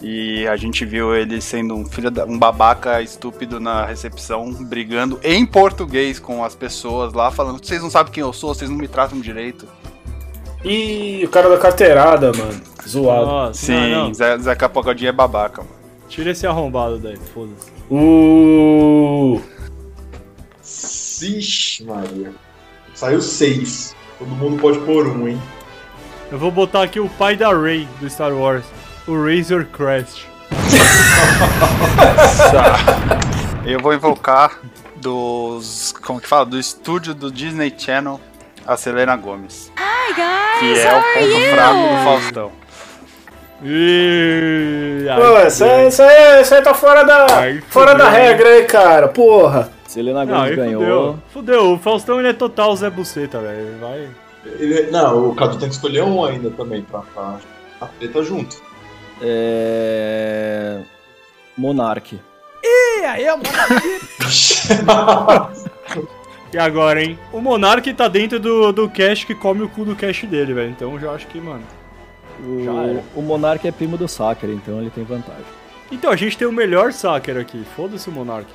[0.00, 5.18] E a gente viu ele sendo um filho da, um babaca estúpido na recepção, brigando
[5.24, 8.76] em português com as pessoas lá, falando: vocês não sabem quem eu sou, vocês não
[8.76, 9.66] me tratam direito.
[10.64, 12.60] Ih, o cara da carteirada, mano.
[12.88, 13.26] Zoado.
[13.26, 14.14] Nossa, Sim, não, não.
[14.14, 15.74] Zé, Zeca Pagodinho é babaca, mano.
[16.08, 17.70] Tira esse arrombado daí, foda-se.
[17.90, 19.40] Uh.
[21.20, 22.32] Vixe, Maria.
[22.94, 23.94] Saiu seis.
[24.18, 25.40] Todo mundo pode pôr um, hein?
[26.30, 28.64] Eu vou botar aqui o pai da Rey do Star Wars,
[29.06, 30.26] o Razor Crest.
[33.64, 34.58] Eu vou invocar
[34.96, 35.92] dos.
[36.02, 36.46] Como que fala?
[36.46, 38.20] Do estúdio do Disney Channel,
[38.66, 39.70] a Selena Gomes.
[39.78, 42.52] Hi guys, Que é how o ponto fraco do Faustão.
[43.60, 47.26] Pô, isso aí, isso aí, isso aí tá fora da,
[47.68, 49.08] fora da regra aí, cara.
[49.08, 49.70] Porra.
[49.86, 50.80] Selena aí ganhou.
[50.82, 51.18] fudeu.
[51.32, 53.78] Fudeu, o Faustão ele é total Zé Buceta, velho.
[53.80, 54.08] Vai.
[54.58, 57.36] Ele- não, o Cadu tem que escolher um ainda também pra, pra
[57.80, 58.56] a treta junto.
[59.22, 60.78] É.
[61.56, 62.20] Monark.
[62.64, 63.98] Ih, aí é o Monark.
[66.50, 67.18] E agora, hein?
[67.30, 70.70] O Monark tá dentro do, do cash que come o cu do cash dele, velho.
[70.70, 71.62] Então eu já acho que, mano.
[72.40, 75.44] O, o Monark é primo do Sacker, então ele tem vantagem.
[75.90, 77.64] Então a gente tem o melhor Sacker aqui.
[77.74, 78.46] Foda-se o Monark.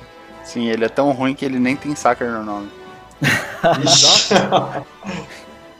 [0.44, 2.68] Sim, ele é tão ruim que ele nem tem Sacker no nome.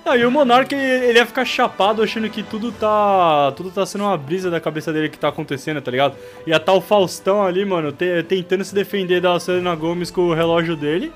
[0.07, 3.53] Ah, e o Monark, ele ele ia ficar chapado achando que tudo tá.
[3.57, 6.15] Tudo tá sendo uma brisa da cabeça dele que tá acontecendo, tá ligado?
[6.47, 10.35] Ia tá o Faustão ali, mano, te- tentando se defender da Selena Gomes com o
[10.35, 11.11] relógio dele.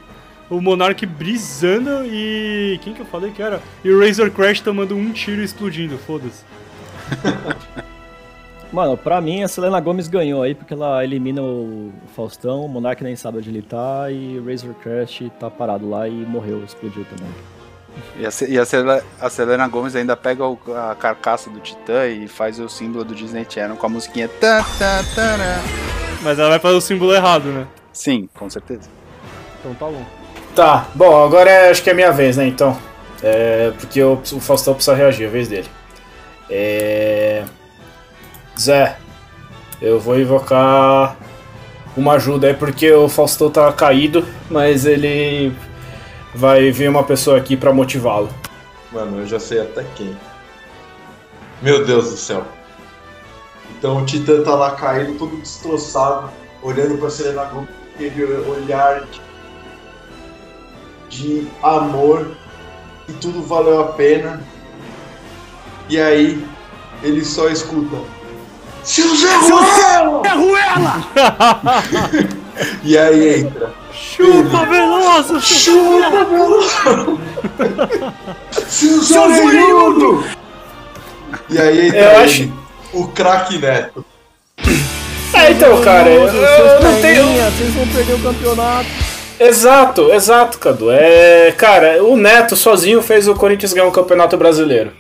[0.49, 2.81] O Monark brisando e.
[2.83, 3.61] Quem que eu falei que era?
[3.85, 6.43] E o Razor Crash tomando um tiro e explodindo, foda-se.
[8.73, 13.03] Mano, pra mim a Selena Gomes ganhou aí porque ela elimina o Faustão, o Monark
[13.03, 17.07] nem sabe onde ele tá e o Razor Crash tá parado lá e morreu, explodiu
[17.07, 17.33] também.
[18.19, 20.59] E a, e a Sele- a Selena Gomes ainda pega o-
[20.91, 24.29] a carcaça do Titã e faz o símbolo do Disney Channel com a musiquinha.
[24.41, 25.01] Tá, tá.
[26.23, 27.67] Mas ela vai fazer o símbolo errado, né?
[27.93, 28.89] Sim, com certeza.
[29.61, 30.05] Então tá bom.
[30.55, 32.77] Tá, bom, agora é- acho que é minha vez, né, então.
[33.23, 35.69] É, porque eu- o Faustão precisa reagir, a vez dele.
[36.51, 37.45] É...
[38.59, 38.97] Zé,
[39.81, 41.17] eu vou invocar
[41.97, 45.53] uma ajuda aí, porque o Faustão tá caído, mas ele
[46.35, 48.29] vai vir uma pessoa aqui pra motivá-lo.
[48.93, 50.17] Mano, eu já sei até quem.
[51.61, 52.45] Meu Deus do céu.
[53.77, 56.31] Então o Titã tá lá caído, todo destroçado,
[56.63, 59.21] olhando pra Selena Gomez, com aquele olhar de,
[61.09, 62.31] de amor,
[63.09, 64.43] e tudo valeu a pena.
[65.89, 66.45] E aí,
[67.03, 67.97] ele só escuta.
[68.85, 70.23] Seu Zé Ruela!
[70.23, 71.05] Zé Ruela!
[72.83, 73.73] E aí entra.
[73.93, 75.41] Chupa, Veloso!
[75.41, 77.21] Chupa, Veloso!
[78.51, 79.19] Seu Zé!
[81.51, 82.53] E aí entra Eu ele, acho-
[82.93, 84.05] o craque Neto.
[85.35, 87.25] É, então, cara, eu, eu não tenho.
[87.27, 88.87] Vocês vão perder o campeonato.
[89.39, 90.91] Exato, exato, Cadu.
[90.91, 94.91] É, cara, o Neto sozinho fez o Corinthians ganhar um campeonato brasileiro.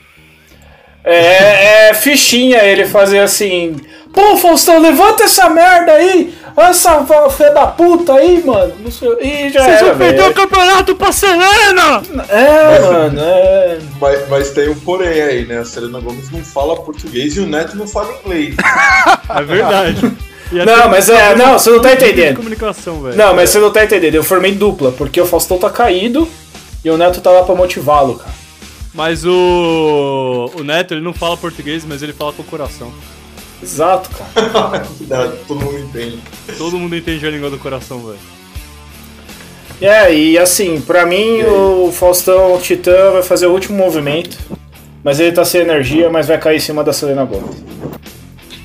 [1.04, 3.76] É, é fichinha ele fazer assim.
[4.12, 6.34] Pô, Faustão, levanta essa merda aí!
[6.56, 8.74] Essa filha da puta aí, mano!
[8.80, 12.02] Não sei, e já Vocês era, vão perder o campeonato pra Selena!
[12.28, 13.78] É, mano, é.
[14.00, 15.58] Mas, mas tem um porém aí, né?
[15.58, 18.56] A Selena Gomes não fala português e o Neto não fala inglês.
[19.28, 20.10] É verdade.
[20.50, 22.36] Não, mas é, não, você não tá de entendendo.
[22.36, 23.14] comunicação, velho.
[23.14, 24.14] Não, mas você não tá entendendo.
[24.14, 26.26] Eu formei dupla, porque o Faustão tá caído
[26.82, 28.32] e o Neto tá lá pra motivá-lo, cara.
[28.98, 30.50] Mas o.
[30.58, 32.92] O Neto, ele não fala português, mas ele fala com o coração.
[33.62, 34.84] Exato, cara.
[35.46, 36.18] Todo mundo entende.
[36.58, 38.18] Todo mundo entende a língua do coração, velho.
[39.80, 44.36] É, e assim, pra mim o Faustão o Titã vai fazer o último movimento,
[45.04, 47.62] mas ele tá sem energia, mas vai cair em cima da Selena Gomes.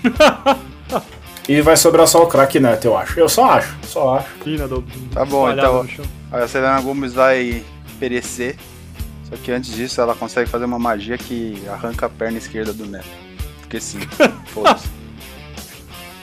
[1.47, 3.19] e vai sobrar só o craque Neto, eu acho.
[3.19, 4.29] Eu só acho, só acho.
[4.43, 4.83] Fina do.
[5.13, 5.85] Tá bom, então
[6.31, 7.63] a Selena Gomes vai
[7.99, 8.55] perecer.
[9.29, 12.85] Só que antes disso ela consegue fazer uma magia que arranca a perna esquerda do
[12.85, 13.07] Neto.
[13.61, 13.99] Porque sim,
[14.47, 14.87] foda-se.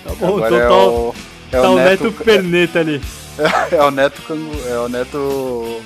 [0.04, 1.14] Tá bom, Agora então é tá, o,
[1.50, 3.00] é tá o Neto, Neto Perneta ali.
[3.72, 4.22] é o Neto
[4.66, 5.80] é o Neto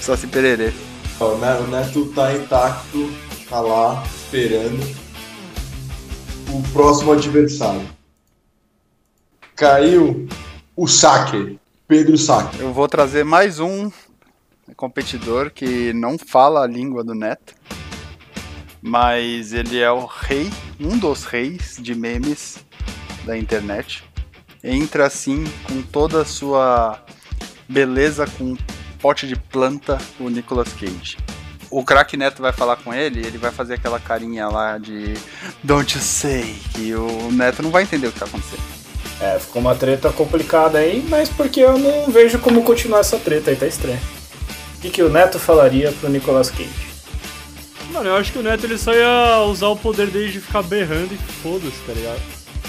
[0.00, 0.72] Saci Pererê.
[1.18, 3.10] O Ne- o Neto tá intacto,
[3.48, 4.96] tá lá esperando
[6.52, 7.88] o próximo adversário.
[9.54, 10.28] Caiu
[10.76, 12.60] o Saque, Pedro Saque.
[12.60, 13.90] Eu vou trazer mais um
[14.76, 17.54] competidor que não fala a língua do Neto,
[18.82, 22.58] mas ele é o rei, um dos reis de memes
[23.24, 24.04] da internet.
[24.62, 27.02] Entra assim com toda a sua
[27.68, 28.56] beleza, com um
[29.00, 31.16] pote de planta, o Nicolas Cage.
[31.68, 35.14] O craque Neto vai falar com ele, ele vai fazer aquela carinha lá de
[35.64, 38.62] Don't you say, que o Neto não vai entender o que tá acontecendo.
[39.20, 43.50] É, ficou uma treta complicada aí, mas porque eu não vejo como continuar essa treta
[43.50, 44.15] aí, tá estranho.
[44.76, 46.70] O que, que o Neto falaria pro Nicolas Cage?
[47.92, 50.62] Mano, eu acho que o Neto ele só ia usar o poder dele de ficar
[50.62, 52.20] berrando e foda-se, tá ligado?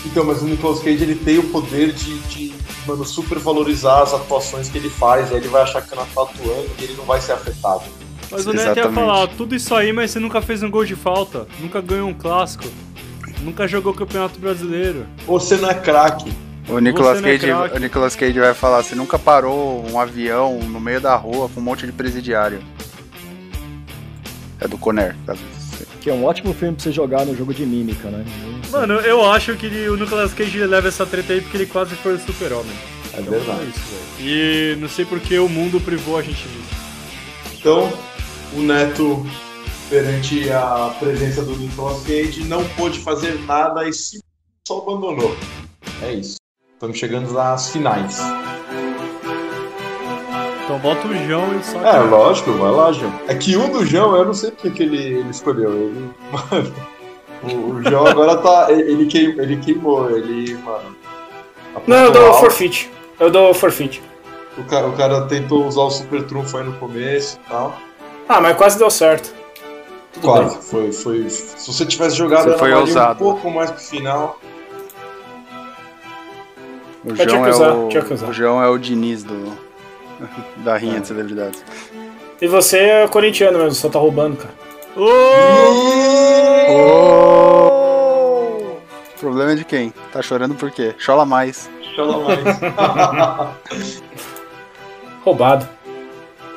[0.05, 2.53] Então, mas o Nicolas Cage ele tem o poder de, de
[2.87, 6.09] mano, super valorizar as atuações que ele faz, aí ele vai achar que o Neto
[6.15, 7.83] tá atuando e ele não vai ser afetado.
[8.31, 10.95] Mas o Neto ia falar, tudo isso aí, mas você nunca fez um gol de
[10.95, 12.65] falta, nunca ganhou um clássico,
[13.41, 15.05] nunca jogou campeonato brasileiro.
[15.25, 16.31] Você não é craque.
[16.69, 20.79] O Nicolas, é Cage, o Nicolas Cage vai falar: você nunca parou um avião no
[20.79, 22.61] meio da rua com um monte de presidiário.
[24.59, 27.65] É do Conner, você- Que é um ótimo filme pra você jogar no jogo de
[27.65, 28.25] mímica, né?
[28.71, 31.95] Mano, eu acho que ele- o Nicolas Cage leva essa treta aí porque ele quase
[31.95, 32.71] foi o super-homem.
[33.13, 33.61] É Então, verdade.
[33.61, 33.79] é isso.
[34.19, 37.55] E não sei porque o mundo privou a gente disso.
[37.59, 37.91] Então,
[38.53, 39.25] o Neto,
[39.89, 44.19] perante a presença do Nicolas Cage, não pôde fazer nada e se-
[44.67, 45.35] só abandonou.
[46.01, 46.35] É isso.
[46.77, 48.19] Estamos chegando nas finais.
[50.63, 51.81] Então bota o João e só.
[51.83, 53.11] É, lógico, vai lá, João.
[53.27, 55.71] É que um do João, eu não sei porque que ele, ele escolheu.
[55.73, 56.73] Ele, mano,
[57.41, 58.67] o, o João agora tá.
[58.69, 60.95] Ele, queimou, ele queimou, ele, mano.
[61.87, 62.41] Não, eu dou alto.
[62.41, 62.91] forfeit.
[63.19, 64.03] Eu dou forfeit.
[64.55, 67.75] O cara, o cara tentou usar o super trunfo aí no começo e tal.
[68.29, 69.33] Ah, mas quase deu certo.
[70.13, 70.61] Tudo Quase, bem.
[70.61, 71.29] foi, foi.
[71.29, 74.39] Se você tivesse jogado Você foi um pouco mais pro final.
[77.07, 79.57] O Mas João, é o, o João é o Diniz do,
[80.57, 81.63] da rinha de celebridades.
[82.41, 84.53] E você é corintiano mesmo, só tá roubando, cara.
[89.09, 89.93] O problema é de quem?
[90.11, 90.93] Tá chorando por quê?
[90.97, 91.69] Chola mais.
[91.95, 92.39] Chola mais.
[95.23, 95.67] Roubado.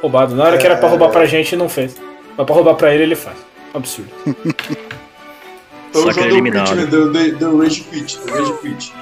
[0.02, 0.34] Roubado.
[0.34, 0.90] Na hora que era pra É.
[0.90, 1.96] roubar pra gente, não fez.
[2.36, 3.36] Mas pra roubar pra ele, ele faz.
[3.74, 4.10] Absurdo.
[4.26, 6.74] Então Só o que deu eliminado.
[6.74, 6.86] né?
[6.86, 8.92] Deu, deu, deu rage quit, deu rage quit.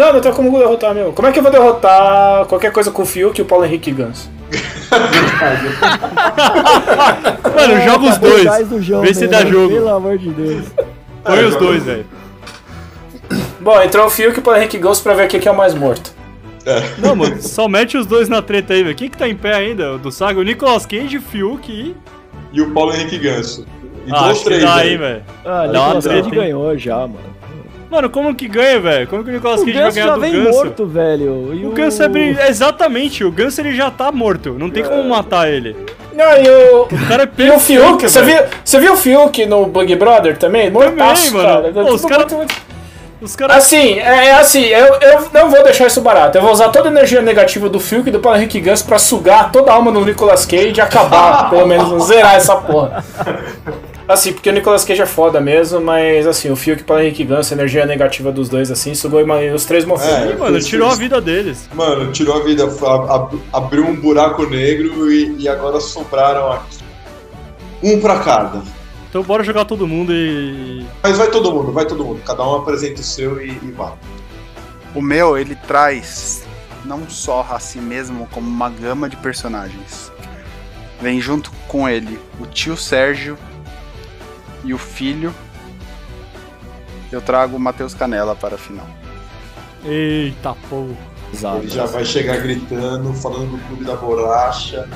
[0.00, 1.12] Não, não tem como derrotar mesmo.
[1.12, 3.90] Como é que eu vou derrotar qualquer coisa com o Fiuk e o Paulo Henrique
[3.92, 4.30] Ganso?
[7.54, 8.68] Mano, joga os dois.
[8.68, 9.74] do Vê se dá jogo.
[9.74, 10.64] Pelo amor de Deus.
[11.22, 12.06] Põe os dois, velho.
[13.60, 15.56] Bom, entrou o Fiuk e o Paulo Henrique Ganso pra ver quem que é o
[15.56, 16.14] mais morto.
[16.96, 18.94] Não, mano, só mete os dois na treta aí, velho.
[18.96, 19.92] Quem que tá em pé ainda?
[19.96, 21.94] O Do Saga, o Nicolas Cage, o Fiuk e.
[22.54, 23.66] E o Paulo Henrique Ganso.
[24.06, 24.88] E Ah, que três dá aí.
[24.92, 25.22] aí, velho.
[25.44, 27.18] Ah, Nicolas Cage ganhou já, mano.
[27.90, 29.06] Mano, como que ganha, velho?
[29.08, 30.50] Como que o Nicolas O Cage vai Ganso ganhar já do vem Ganso?
[30.58, 31.50] morto, velho.
[31.54, 32.36] E O Ganso é brin...
[32.48, 34.54] Exatamente, o Ganso ele já tá morto.
[34.58, 35.74] Não tem como matar ele.
[36.14, 36.82] Não, e o.
[36.82, 39.94] O cara é E perfeito, o Fiuk, você viu, você viu o Fiuk no Big
[39.96, 40.70] Brother também?
[40.70, 41.48] Mortaço, mano.
[41.48, 41.72] cara.
[41.72, 42.54] Pô, os Tudo cara- muito-
[43.22, 43.56] Os caras.
[43.56, 46.36] Assim, é, é assim, eu, eu não vou deixar isso barato.
[46.36, 48.98] Eu vou usar toda a energia negativa do Fiuk e do Paulo Henrique Ganso pra
[48.98, 53.04] sugar toda a alma do Nicolas Cage e acabar, pelo menos, zerar essa porra.
[54.12, 57.00] Assim, porque o Nicolas Cage é foda mesmo, mas assim, o Fiuk e o Paulo
[57.04, 60.32] Henrique Ganso, a energia negativa dos dois, assim, sugou e os três morreram.
[60.32, 61.68] É, Mano, tirou a vida deles.
[61.72, 66.78] Mano, tirou a vida, ab- ab- abriu um buraco negro e, e agora sobraram aqui.
[67.80, 68.62] Um pra cada.
[69.08, 70.84] Então bora jogar todo mundo e.
[71.04, 72.20] Mas vai todo mundo, vai todo mundo.
[72.26, 73.92] Cada um apresenta o seu e, e vai.
[74.92, 76.42] O meu, ele traz
[76.84, 80.10] não só a si mesmo, como uma gama de personagens.
[81.00, 83.38] Vem junto com ele o tio Sérgio
[84.64, 85.34] e o filho.
[87.10, 88.86] Eu trago o Matheus Canela para a final.
[89.84, 91.10] Eita porra.
[91.32, 91.58] Exato.
[91.58, 94.88] Ele já vai chegar gritando, falando do clube da bolacha.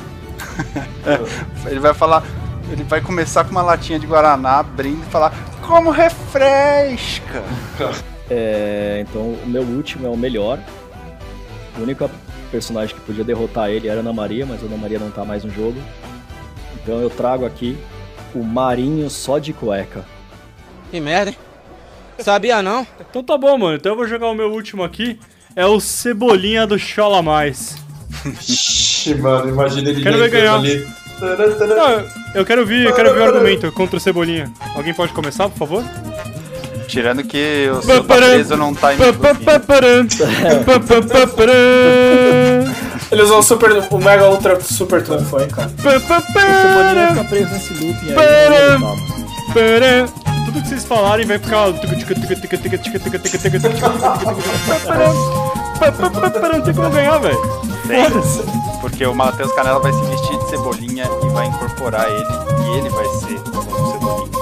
[1.66, 2.22] Ele vai falar.
[2.70, 5.32] Ele vai começar com uma latinha de Guaraná, abrindo e falar:
[5.66, 7.42] Como refresca!
[8.30, 10.58] É, então o meu último é o melhor.
[11.78, 12.08] O único
[12.50, 15.24] personagem que podia derrotar ele era a Ana Maria, mas a Ana Maria não tá
[15.24, 15.80] mais no jogo.
[16.82, 17.78] Então eu trago aqui
[18.34, 20.04] o Marinho só de cueca.
[20.90, 21.36] Que merda, hein?
[22.18, 22.86] Sabia não?
[23.10, 23.76] Então tá bom, mano.
[23.76, 25.18] Então eu vou jogar o meu último aqui.
[25.56, 27.76] É o Cebolinha do Chola Mais.
[28.48, 30.54] Ixi, mano, imagina ele Quero ver ganhar.
[30.54, 30.86] ali.
[31.20, 32.04] Não,
[32.34, 34.52] eu quero ver, eu quero ver o argumento contra o Cebolinha.
[34.74, 35.84] Alguém pode começar, por favor?
[36.88, 38.98] Tirando que o seu preso não tá em
[43.10, 45.68] Ele usou o super, o Mega Ultra Super Trunfo aí, cara.
[45.68, 48.14] O Cebolinha fica preso nesse looping aí.
[48.78, 48.96] mano.
[50.46, 51.68] Tudo que vocês falarem vai ficar.
[56.52, 57.38] Não tem como ganhar, velho.
[58.80, 62.24] Porque o Matheus Canela vai se vestir de cebolinha e vai incorporar ele,
[62.66, 64.34] e ele vai ser o cebolinha.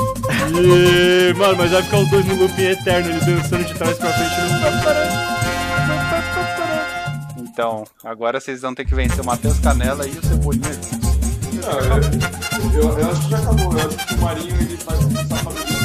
[0.60, 4.12] E, mano, mas vai ficar os dois no looping eterno, ele dançando de trás pra
[4.12, 5.31] frente.
[7.52, 11.12] Então, agora vocês vão ter que vencer o Matheus Canela e o Cebolinha juntos.
[11.60, 13.72] Não, eu, eu, eu acho que já acabou.
[13.78, 15.82] Eu acho que o Marinho ele vai começar a fazer um.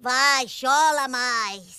[0.00, 1.75] Vai, chola mais.